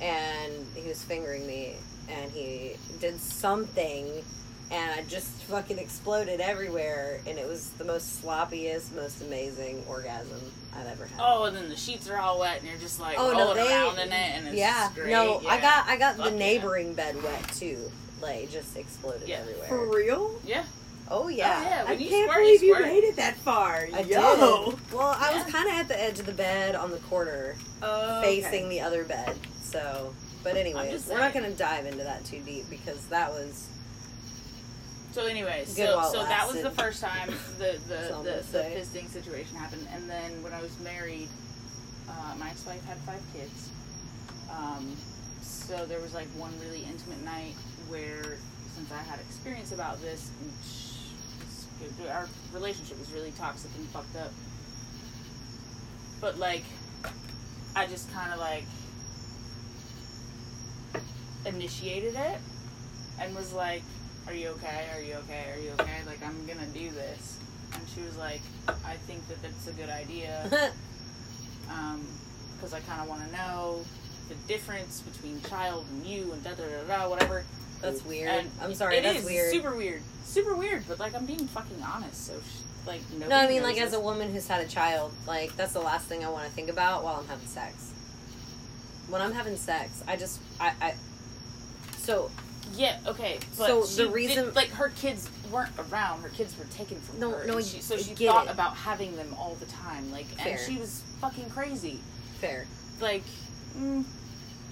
[0.00, 1.74] and he was fingering me
[2.08, 4.22] and he did something
[4.70, 10.40] and I just fucking exploded everywhere and it was the most sloppiest, most amazing orgasm
[10.76, 11.18] I've ever had.
[11.20, 13.66] Oh, and then the sheets are all wet, and you're just like Oh, no, they-
[13.72, 14.90] around in it, and it's yeah.
[14.94, 15.10] great.
[15.10, 16.38] No, I got I got Fuck the yeah.
[16.38, 17.78] neighboring bed wet too.
[18.20, 19.40] Like it just exploded Yeah.
[19.40, 19.68] everywhere.
[19.68, 20.40] For real?
[20.44, 20.64] Yeah.
[21.08, 21.62] Oh yeah.
[21.62, 21.84] yeah.
[21.86, 23.88] I can't squirt, believe you you made it that far.
[23.94, 24.70] I Yo.
[24.70, 24.92] did.
[24.92, 28.20] Well, I was kind of at the edge of the bed on the corner, Oh,
[28.22, 29.36] facing the other bed.
[29.62, 33.68] So, but anyways, we're not going to dive into that too deep because that was
[35.12, 39.08] So, anyways, so so that was the first time the That's the the, the fisting
[39.08, 41.28] situation happened, and then when I was married,
[42.08, 43.70] Uh, my ex-wife had five kids.
[44.50, 44.96] Um,
[45.42, 47.54] so there was like one really intimate night
[47.88, 48.36] where,
[48.74, 50.30] since I had experience about this,
[52.10, 54.32] our relationship was really toxic and fucked up.
[56.20, 56.64] But like,
[57.74, 58.64] I just kind of like
[61.44, 62.38] initiated it
[63.20, 63.82] and was like,
[64.26, 64.86] "Are you okay?
[64.94, 65.44] Are you okay?
[65.54, 66.00] Are you okay?
[66.06, 67.38] Like, I'm gonna do this."
[67.74, 70.72] And she was like, "I think that that's a good idea."
[71.70, 72.06] um,
[72.56, 73.84] because I kind of want to know
[74.28, 77.44] the difference between child and you and da da da da whatever.
[77.82, 78.28] That's weird.
[78.30, 78.96] And I'm sorry.
[78.98, 79.50] it that's is weird.
[79.52, 80.84] super weird, super weird.
[80.88, 83.92] But like I'm being fucking honest, so sh- like no, No, I mean like as
[83.92, 86.68] a woman who's had a child, like that's the last thing I want to think
[86.70, 87.92] about while I'm having sex.
[89.08, 90.94] When I'm having sex, I just I, I
[91.98, 92.30] so
[92.74, 93.38] yeah okay.
[93.56, 97.20] But So the reason- did, like her kids weren't around, her kids were taken from
[97.20, 97.46] No, her.
[97.46, 98.50] no, she, so she thought it.
[98.52, 100.52] about having them all the time, like Fair.
[100.56, 102.00] and she was fucking crazy,
[102.40, 102.66] fair.
[103.00, 103.22] like
[103.78, 104.04] mm,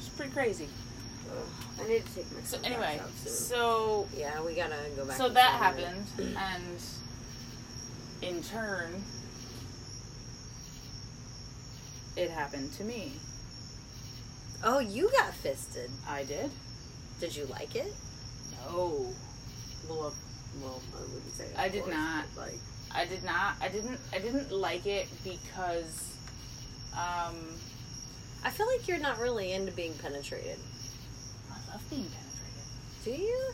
[0.00, 0.68] she's pretty crazy.
[1.80, 5.16] I need to take my So anyway, so Yeah, we gotta go back.
[5.16, 6.62] so that happened and
[8.22, 9.02] in turn
[12.16, 13.12] it happened to me
[14.66, 15.90] Oh, you got fisted.
[16.08, 16.50] i did
[17.20, 17.92] Did you like it?
[18.66, 19.06] no
[19.88, 20.14] well,
[20.62, 21.46] well, I wouldn't say.
[21.58, 22.24] I did course, not.
[22.36, 22.58] Like,
[22.94, 26.16] i did not i didn't i didn't like it because
[26.94, 27.34] um
[28.46, 30.58] I feel like you're not really into being penetrated.
[31.74, 33.50] I love being penetrated Do you?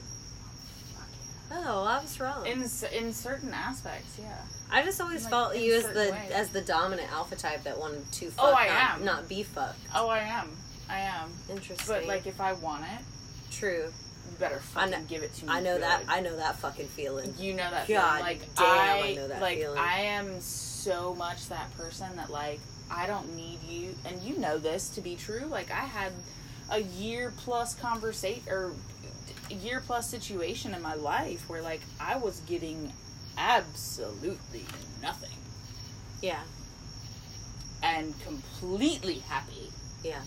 [1.52, 2.46] Oh, I was wrong.
[2.46, 2.60] in
[2.94, 4.36] in certain aspects yeah
[4.70, 6.30] I just always like, felt in you as the ways.
[6.32, 9.04] as the dominant alpha type that wanted to oh, fuck, Oh, I not, am.
[9.04, 9.78] not be fucked.
[9.94, 10.48] oh i am
[10.88, 11.86] i am Interesting.
[11.88, 13.04] but like if i want it
[13.50, 13.86] true.
[14.30, 16.02] you better I fucking know- give it to me I know that.
[16.08, 17.34] I know that fucking feeling.
[17.36, 18.22] You know that God feeling.
[18.22, 19.78] Like damn, I, I know that like feeling.
[19.78, 22.60] I am so much that person that like
[22.92, 25.44] I don't need you, and you know this to be true.
[25.48, 26.12] Like I had
[26.70, 28.72] a year plus conversation or
[29.50, 32.92] year plus situation in my life where like I was getting
[33.36, 34.64] absolutely
[35.02, 35.36] nothing
[36.22, 36.40] Yeah.
[37.82, 39.70] and completely happy.
[40.04, 40.20] Yeah.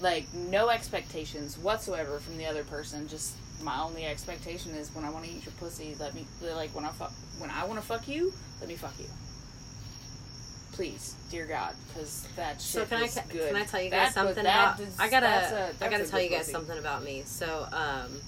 [0.00, 3.08] Like no expectations whatsoever from the other person.
[3.08, 6.74] Just my only expectation is when I want to eat your pussy, let me like
[6.74, 9.06] when I fuck when I want to fuck you, let me fuck you.
[10.74, 13.52] Please, dear God, because that shit So can I is ca- good.
[13.52, 14.80] can I tell you guys That something that about?
[14.80, 16.52] is- I gotta that's a- I that's gotta tell you guys pussy.
[16.52, 17.22] something about me.
[17.26, 18.20] So um,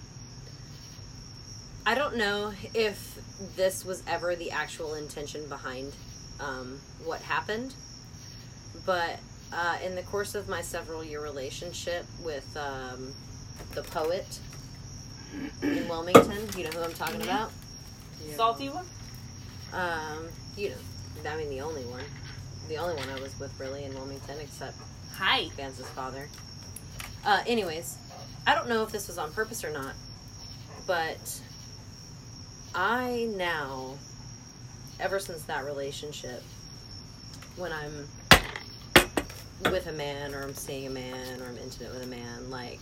[1.85, 3.19] I don't know if
[3.57, 5.93] this was ever the actual intention behind
[6.39, 7.75] um, what happened,
[8.85, 9.19] but
[9.53, 13.13] uh, in the course of my several year relationship with um,
[13.75, 14.39] the poet
[15.63, 17.25] in Wilmington, you know who I'm talking Mhm.
[17.25, 17.51] about.
[18.37, 18.87] Salty one.
[19.73, 20.77] Um, you know,
[21.31, 22.05] I mean the only one,
[22.69, 24.77] the only one I was with really in Wilmington, except
[25.15, 25.49] Hi.
[25.57, 26.29] Vance's father.
[27.25, 27.97] Uh, anyways,
[28.47, 29.95] I don't know if this was on purpose or not,
[30.87, 31.41] but
[32.75, 33.95] I now,
[35.01, 36.43] ever since that relationship,
[37.57, 38.09] when I'm
[39.71, 42.81] with a man or I'm seeing a man or I'm intimate with a man, like,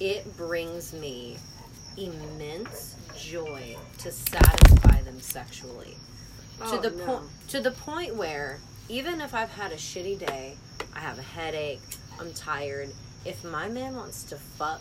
[0.00, 1.36] it brings me
[1.96, 5.96] immense joy to satisfy them sexually
[6.60, 7.04] oh, to the no.
[7.04, 10.56] point to the point where even if I've had a shitty day,
[10.94, 11.80] I have a headache,
[12.18, 12.90] I'm tired.
[13.24, 14.80] If my man wants to fuck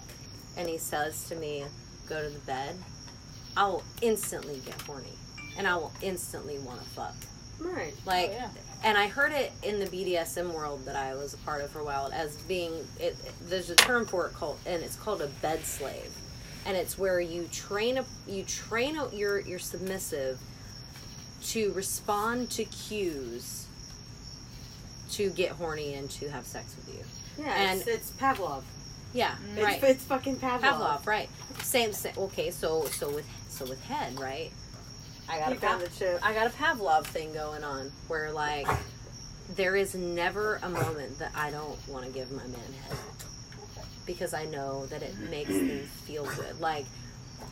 [0.55, 1.65] and he says to me,
[2.07, 2.75] "Go to the bed,"
[3.55, 5.17] I will instantly get horny,
[5.57, 7.15] and I will instantly want to fuck.
[7.59, 7.93] Right.
[7.97, 8.49] Oh, like, Oh, yeah.
[8.83, 11.79] and I heard it in the BDSM world that I was a part of for
[11.79, 13.15] a while as being it.
[13.41, 16.11] There's a term for it called, and it's called a bed slave,
[16.65, 20.39] and it's where you train a you train a, your your submissive
[21.45, 23.65] to respond to cues
[25.11, 27.43] to get horny and to have sex with you.
[27.45, 28.63] Yeah, And- it's, it's Pavlov.
[29.13, 29.83] Yeah, It's, right.
[29.83, 30.59] it's fucking Pavlov.
[30.61, 31.29] Pavlov, right?
[31.63, 32.13] Same, same.
[32.17, 34.51] Okay, so so with so with head, right?
[35.29, 36.19] I got You a chip.
[36.21, 38.67] I got a Pavlov thing going on where like
[39.55, 42.97] there is never a moment that I don't want to give my man head
[44.05, 46.59] because I know that it makes them feel good.
[46.59, 46.85] Like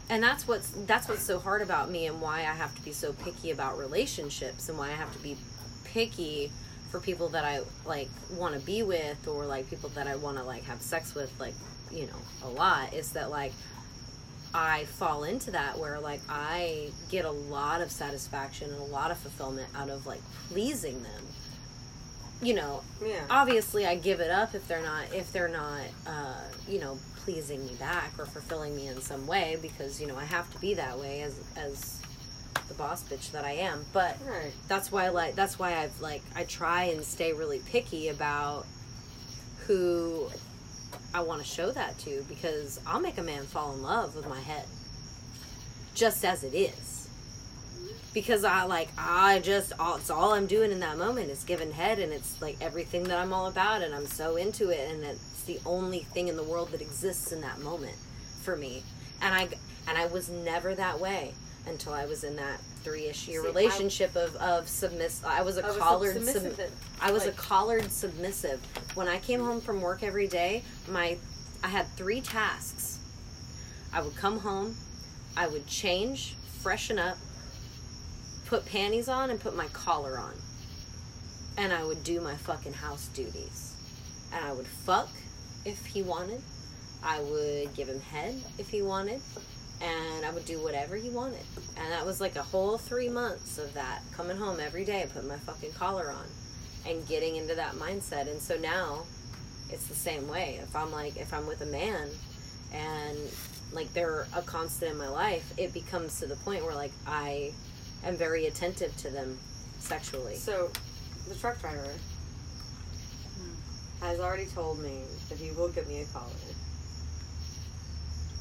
[0.10, 2.92] and that's what's that's what's so hard about me and why I have to be
[2.92, 5.38] so picky about relationships and why I have to be
[5.86, 6.52] picky
[6.92, 10.38] for people that I like want to be with or like people that I want
[10.38, 11.56] to like have sex with like
[11.92, 13.54] you know a lot is that like
[14.54, 19.12] I fall into that where like I get a lot of satisfaction and a lot
[19.12, 21.24] of fulfillment out of like pleasing them.
[22.42, 23.22] You know, yeah.
[23.30, 27.66] obviously I give it up if they're not if they're not uh, you know pleasing
[27.66, 30.74] me back or fulfilling me in some way because you know I have to be
[30.76, 32.00] that way as as
[32.68, 33.86] the boss bitch that I am.
[33.94, 34.52] But Right.
[34.68, 38.66] that's why like that's why I've like I try and stay really picky about
[39.66, 40.30] who
[41.14, 44.28] I want to show that to because I'll make a man fall in love with
[44.28, 44.66] my head
[45.96, 46.85] just as it is.
[48.16, 51.72] Because I like I just all it's all I'm doing in that moment is giving
[51.72, 55.04] head and it's like everything that I'm all about and I'm so into it and
[55.04, 57.98] it's the only thing in the world that exists in that moment
[58.42, 58.84] for me.
[59.22, 59.50] And I
[59.88, 61.34] and I was never that way
[61.68, 65.22] until I was in that three-ish year See, I- relationship of of submiss.
[65.26, 66.70] I was a I was collared submissive sub-
[67.02, 68.62] I was a collared submissive.
[68.96, 71.18] When I came home from work every day, my
[71.66, 72.98] I had three tasks.
[73.92, 74.78] I would come home,
[75.36, 77.18] I would change, freshen up,
[78.46, 80.34] put panties on and put my collar on.
[81.58, 83.76] And I would do my fucking house duties.
[84.34, 85.10] And I would fuck
[85.64, 86.42] if he wanted.
[87.04, 89.22] I would give him head if he wanted.
[89.82, 91.46] And I would do whatever he wanted.
[91.78, 94.02] And that was like a whole three months of that.
[94.14, 96.26] Coming home every day, and putting my fucking collar on
[96.88, 98.30] and getting into that mindset.
[98.30, 99.04] And so now
[99.70, 100.60] it's the same way.
[100.62, 102.10] If I'm like, if I'm with a man
[102.74, 103.18] and
[103.74, 107.54] like they're a constant in my life, it becomes to the point where like I
[108.06, 109.38] am very attentive to them
[109.80, 110.36] sexually.
[110.36, 110.72] So,
[111.28, 111.92] the truck driver
[114.02, 116.32] has already told me that he will get me a collar.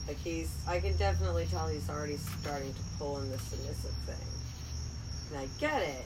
[0.06, 4.26] Like he's, I can definitely tell he's already starting to pull in the submissive thing,
[5.30, 6.04] and I get it.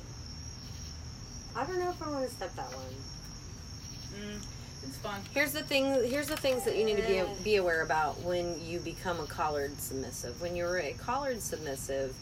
[1.56, 2.84] I don't know if I want to step that one.
[4.14, 4.46] Mm,
[4.84, 5.20] it's fun.
[5.34, 5.86] Here's the thing.
[6.08, 9.26] Here's the things that you need to be be aware about when you become a
[9.26, 10.40] collared submissive.
[10.40, 12.14] When you're a collared submissive,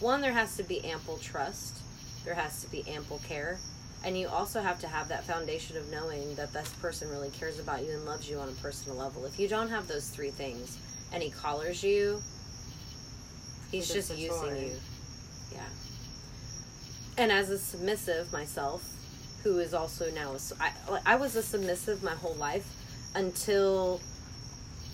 [0.00, 1.78] one there has to be ample trust.
[2.24, 3.58] There has to be ample care,
[4.04, 7.58] and you also have to have that foundation of knowing that this person really cares
[7.58, 9.24] about you and loves you on a personal level.
[9.24, 10.78] If you don't have those three things,
[11.12, 12.20] and he collars you,
[13.70, 14.72] he's Just just using you.
[15.52, 15.60] Yeah.
[17.16, 18.84] And as a submissive myself,
[19.42, 22.66] who is also now a, I, I was a submissive my whole life
[23.14, 24.00] until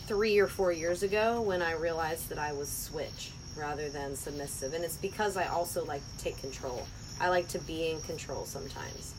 [0.07, 4.75] three or four years ago when I realized that I was switch rather than submissive,
[4.75, 6.87] and it's because I also like to take control.
[7.21, 9.15] I like to be in control sometimes,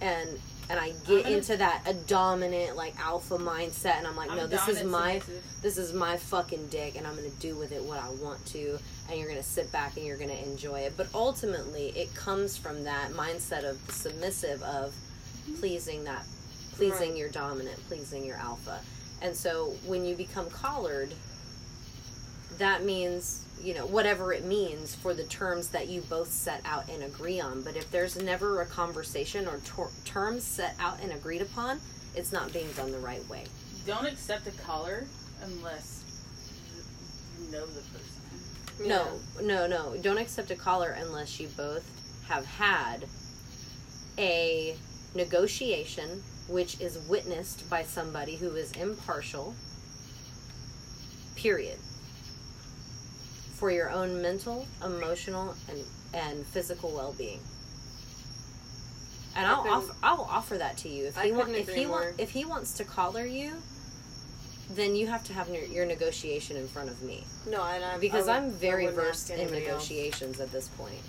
[0.00, 0.38] and
[0.70, 4.36] and I get gonna- into that a dominant like alpha mindset, and I'm like, I'm
[4.36, 5.62] no, this is my submissive.
[5.62, 8.78] this is my fucking dick and I'm gonna do with it what I want to
[9.10, 10.92] and you're gonna sit back and you're gonna enjoy it.
[10.96, 15.54] But ultimately it comes from that mindset of the submissive of mm-hmm.
[15.54, 16.24] pleasing that
[16.76, 17.18] pleasing Right.
[17.18, 18.80] your dominant, pleasing your alpha.
[19.22, 21.12] And so when you become collared,
[22.58, 26.88] that means you know whatever it means for the terms that you both set out
[26.88, 31.12] and agree on but if there's never a conversation or tor- terms set out and
[31.12, 31.78] agreed upon
[32.14, 33.44] it's not being done the right way
[33.86, 35.06] Don't accept a collar
[35.42, 36.04] unless
[37.40, 38.86] you know the person.
[38.86, 39.06] No,
[39.42, 39.96] no, no.
[40.00, 41.84] Don't accept a collar unless you both
[42.28, 43.04] have had
[44.18, 44.76] a
[45.14, 49.54] negotiation which is witnessed by somebody who is impartial.
[51.36, 51.78] Period.
[53.60, 55.84] For your own mental, emotional, and
[56.14, 57.40] and physical well-being.
[59.36, 61.84] And I I'll offer I'll offer that to you if I he want if he
[61.86, 63.52] want if he wants to collar you,
[64.70, 67.98] then you have to have your, your negotiation in front of me No, and I
[67.98, 69.88] because would- I'm very versed in anybody else.
[69.90, 71.02] negotiations at this point.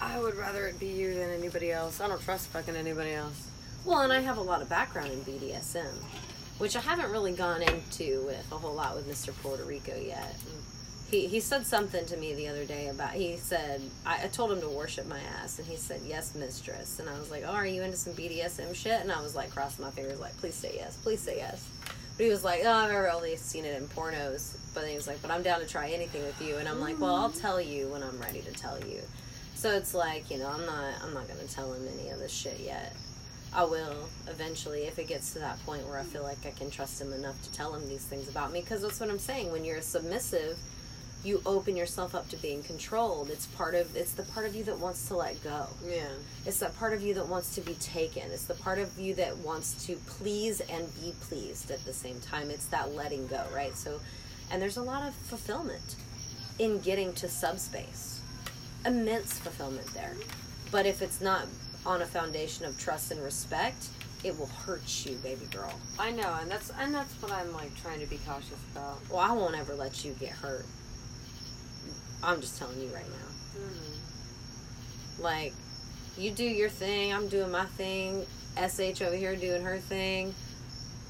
[0.00, 2.00] I would rather it be you than anybody else.
[2.00, 3.46] I don't trust fucking anybody else.
[3.84, 5.94] Well, and I have a lot of background in BDSM,
[6.58, 9.32] which I haven't really gone into with a whole lot with Mr.
[9.40, 10.34] Puerto Rico yet.
[10.40, 10.73] Mm.
[11.14, 14.50] He, he said something to me the other day about he said I, I told
[14.50, 16.98] him to worship my ass and he said yes mistress.
[16.98, 19.00] And I was like oh are you into some BDSM shit?
[19.00, 21.64] And I was like crossing my fingers like please say yes please say yes.
[22.16, 24.56] But he was like oh I've only seen it in pornos.
[24.74, 26.56] But then he was like but I'm down to try anything with you.
[26.56, 27.40] And I'm like well I'll mm.
[27.40, 29.00] tell you when I'm ready to tell you.
[29.54, 32.32] So it's like you know I'm not I'm not gonna tell him any of this
[32.32, 32.92] shit yet.
[33.54, 36.72] I will eventually if it gets to that point where I feel like I can
[36.72, 39.52] trust him enough to tell him these things about me because that's what I'm saying.
[39.52, 40.58] When you're submissive
[41.24, 43.30] you open yourself up to being controlled.
[43.30, 45.66] It's part of it's the part of you that wants to let go.
[45.86, 46.06] Yeah.
[46.44, 48.24] it's that part of you that wants to be taken.
[48.30, 52.20] It's the part of you that wants to please and be pleased at the same
[52.20, 52.50] time.
[52.50, 53.74] It's that letting go right?
[53.74, 54.00] So
[54.50, 55.96] and there's a lot of fulfillment
[56.58, 58.20] in getting to subspace.
[58.84, 60.14] Immense fulfillment there.
[60.70, 61.46] But if it's not
[61.86, 63.88] on a foundation of trust and respect
[64.24, 65.72] it will hurt you baby girl.
[65.98, 68.98] I know, and that's and that's what I'm like trying to be cautious about.
[69.10, 70.64] well i won't ever let you get hurt
[72.24, 75.22] i'm just telling you right now hmm.
[75.22, 75.54] Like,
[76.18, 80.34] you do your thing, I'm doing my thing, SH over here doing her thing.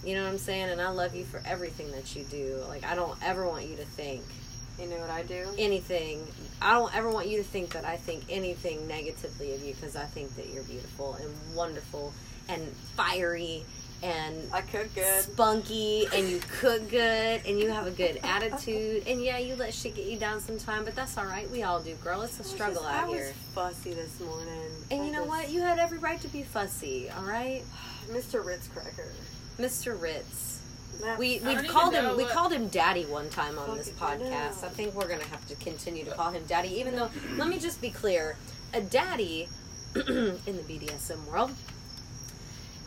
[0.04, 0.68] You know what I'm saying?
[0.68, 2.62] And I love you for everything that you do.
[2.68, 4.22] Like, I don't ever want you to think
[4.78, 5.46] You know what I do?
[5.58, 6.26] anything.
[6.60, 9.96] I don't ever want you to think that I think anything negatively of you because
[9.96, 12.12] I think that you're beautiful and wonderful
[12.50, 12.62] and
[12.96, 13.64] fiery
[14.04, 15.22] and I cook good.
[15.22, 19.72] spunky and you cook good and you have a good attitude and yeah, you let
[19.72, 21.50] shit get you down sometime, but that's all right.
[21.50, 22.20] We all do, girl.
[22.22, 23.18] It's a struggle just- out I here.
[23.26, 24.70] was fussy this morning.
[24.90, 25.50] And I you know just- what?
[25.50, 27.62] You had every right to be fussy, all right,
[28.12, 28.44] Mr.
[28.44, 29.10] Ritz Cracker.
[29.58, 29.98] Mr.
[30.00, 30.60] Ritz.
[31.00, 33.88] That We we don't called him know we called him Daddy one time on this
[33.90, 34.64] Fucking- I podcast.
[34.64, 37.58] I think we're gonna have to continue to call him Daddy, even though let me
[37.58, 38.36] just be clear,
[38.74, 39.48] a daddy
[39.94, 40.02] in
[40.44, 41.50] the BDSM world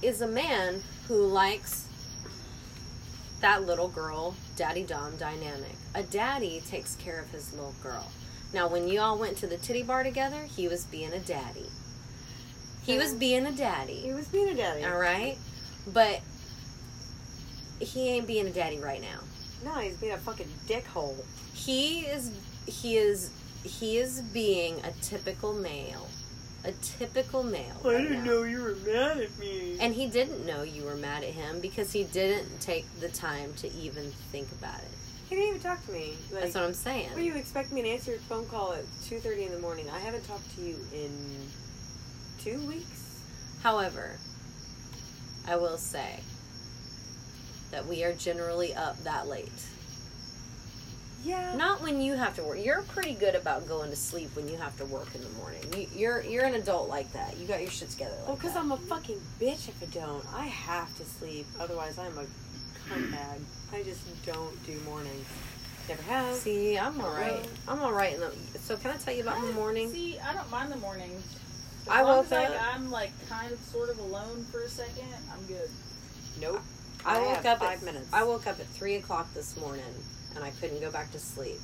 [0.01, 1.87] is a man who likes
[3.41, 5.75] that little girl daddy dom dynamic.
[5.95, 8.11] A daddy takes care of his little girl.
[8.53, 11.65] Now, when you all went to the titty bar together, he was being a daddy.
[12.83, 13.95] He was being a daddy.
[13.95, 14.85] He was being a daddy.
[14.85, 15.37] All right,
[15.93, 16.21] but
[17.79, 19.19] he ain't being a daddy right now.
[19.63, 21.23] No, he's being a fucking dickhole.
[21.53, 22.31] He is
[22.65, 23.31] he is
[23.63, 26.07] he is being a typical male.
[26.67, 27.63] A typical male.
[27.85, 28.31] I right didn't now.
[28.31, 29.77] Know you were mad at me.
[29.79, 33.53] And he didn't know you were mad at him because he didn't take the time
[33.57, 34.89] to even think about it.
[35.29, 36.15] he didn't even talk to me.
[36.31, 37.07] Like, That's what I'm saying.
[37.09, 39.59] What do you expect me to answer your phone call at two thirty in the
[39.59, 39.89] morning?
[39.89, 41.11] I haven't talked to you in
[42.43, 43.21] two weeks.
[43.63, 44.17] However,
[45.47, 46.19] I will say
[47.71, 49.51] that we are generally up that late.
[51.23, 51.55] Yeah.
[51.55, 52.59] Not when you have to work.
[52.63, 55.61] You're pretty good about going to sleep when you have to work in the morning.
[55.75, 57.37] You, you're you're an adult like that.
[57.37, 58.15] You got your shit together.
[58.19, 58.55] Like Well, because.
[58.55, 60.25] I'm a fucking bitch if I don't.
[60.33, 61.45] I have to sleep.
[61.59, 62.25] Otherwise, I'm a
[62.89, 63.41] cunt bag.
[63.73, 65.25] I just don't do mornings.
[65.89, 66.35] Never have.
[66.35, 67.47] See, I'm all right.
[67.67, 68.13] I'm all right.
[68.13, 69.89] In the, so can I tell you about the morning?
[69.89, 71.11] See, I don't mind the morning.
[71.15, 75.07] As I woke up- I'm like kind of sort of alone for a second.
[75.31, 75.69] I'm good.
[76.41, 76.61] Nope.
[77.05, 78.09] I woke have up five at, minutes.
[78.11, 79.83] I woke up at three o'clock this morning,
[80.37, 81.57] and I couldn't go back to sleep.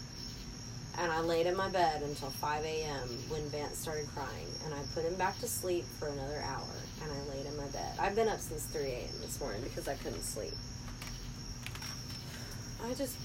[0.98, 3.08] And I laid in my bed until five a.m.
[3.30, 6.74] when Vance started crying, and I put him back to sleep for another hour.
[7.02, 7.94] And I laid in my bed.
[8.00, 9.16] I've been up since three a.m.
[9.22, 10.54] this morning because I couldn't sleep.
[12.84, 13.16] I just.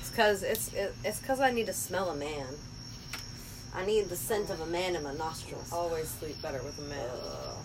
[0.00, 2.46] It's because it's it, it's because I need to smell a man.
[3.74, 5.72] I need the scent of a man in my nostrils.
[5.72, 7.10] always sleep better with a man.
[7.24, 7.56] Ugh.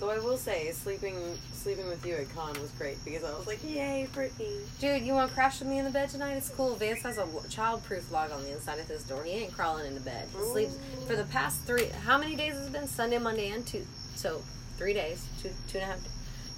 [0.00, 1.16] Though I will say, sleeping
[1.52, 5.12] sleeping with you at con was great because I was like, "Yay, Brittany!" Dude, you
[5.12, 6.34] want to crash with me in the bed tonight?
[6.34, 6.76] It's cool.
[6.76, 9.24] Vance has a child-proof lock on the inside of his door.
[9.24, 10.28] He ain't crawling into bed.
[10.32, 10.78] He sleeps
[11.08, 11.88] for the past three.
[12.06, 12.86] How many days has it been?
[12.86, 13.84] Sunday, Monday, and two.
[14.14, 14.42] So
[14.76, 16.00] three days, two two and a half.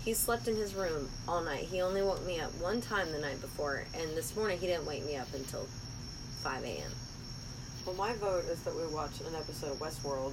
[0.04, 1.64] He slept in his room all night.
[1.64, 4.86] He only woke me up one time the night before, and this morning he didn't
[4.86, 5.66] wake me up until
[6.42, 6.90] five a.m.
[7.86, 10.32] Well, my vote is that we watch an episode of Westworld.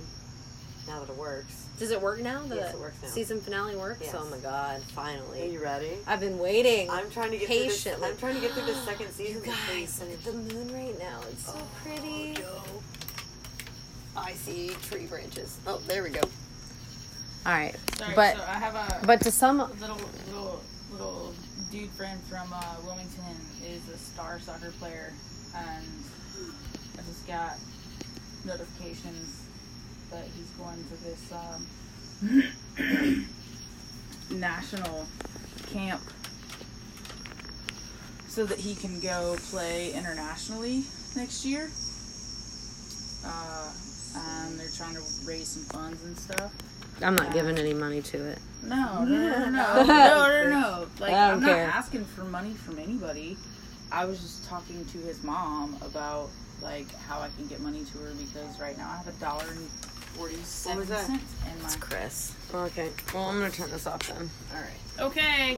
[0.88, 1.66] Now that it works.
[1.80, 2.42] Does it work now?
[2.48, 3.10] The Yes, it works now.
[3.10, 4.00] season finale works.
[4.02, 4.16] Yes.
[4.18, 4.82] Oh my god!
[4.96, 5.42] Finally.
[5.44, 5.98] Are you ready?
[6.08, 6.90] I've been waiting.
[6.90, 7.92] I'm trying to get patiently.
[7.94, 8.12] through this.
[8.14, 9.42] I'm trying to get through the second season.
[9.44, 11.20] you guys, look at the moon right now.
[11.30, 12.36] It's so pretty.
[14.16, 15.60] I see tree branches.
[15.68, 16.22] Oh, there we go.
[17.46, 19.98] All right, Sorry, but so I have a but to some, little
[20.32, 20.62] little
[20.92, 21.34] little
[21.72, 25.14] dude friend from uh, Wilmington is a star soccer player,
[25.56, 25.86] and
[26.98, 27.54] I just got
[28.44, 29.44] notifications
[30.12, 31.68] that he's going to this um,
[34.40, 35.08] national
[35.72, 36.02] camp
[38.28, 40.84] so that he can go play internationally
[41.16, 41.70] next year.
[43.26, 43.72] Uh,
[44.16, 46.54] and they're trying to raise some funds and stuff.
[47.02, 48.40] I'm not giving any money to it.
[48.64, 50.88] No, no, no, no, no, no, no.
[51.00, 51.68] Like I'm care.
[51.68, 53.38] not asking for money from anybody.
[53.92, 56.30] I was just talking to his mom about
[56.62, 59.46] like how I can get money to her because right now I have a dollar
[59.50, 59.70] and
[60.18, 61.06] forty-seven that?
[61.06, 61.70] cents in my.
[61.80, 62.34] Chris.
[62.54, 62.90] Okay.
[63.14, 64.30] Well, I'm gonna turn this off then.
[64.54, 65.08] All right.
[65.08, 65.56] Okay.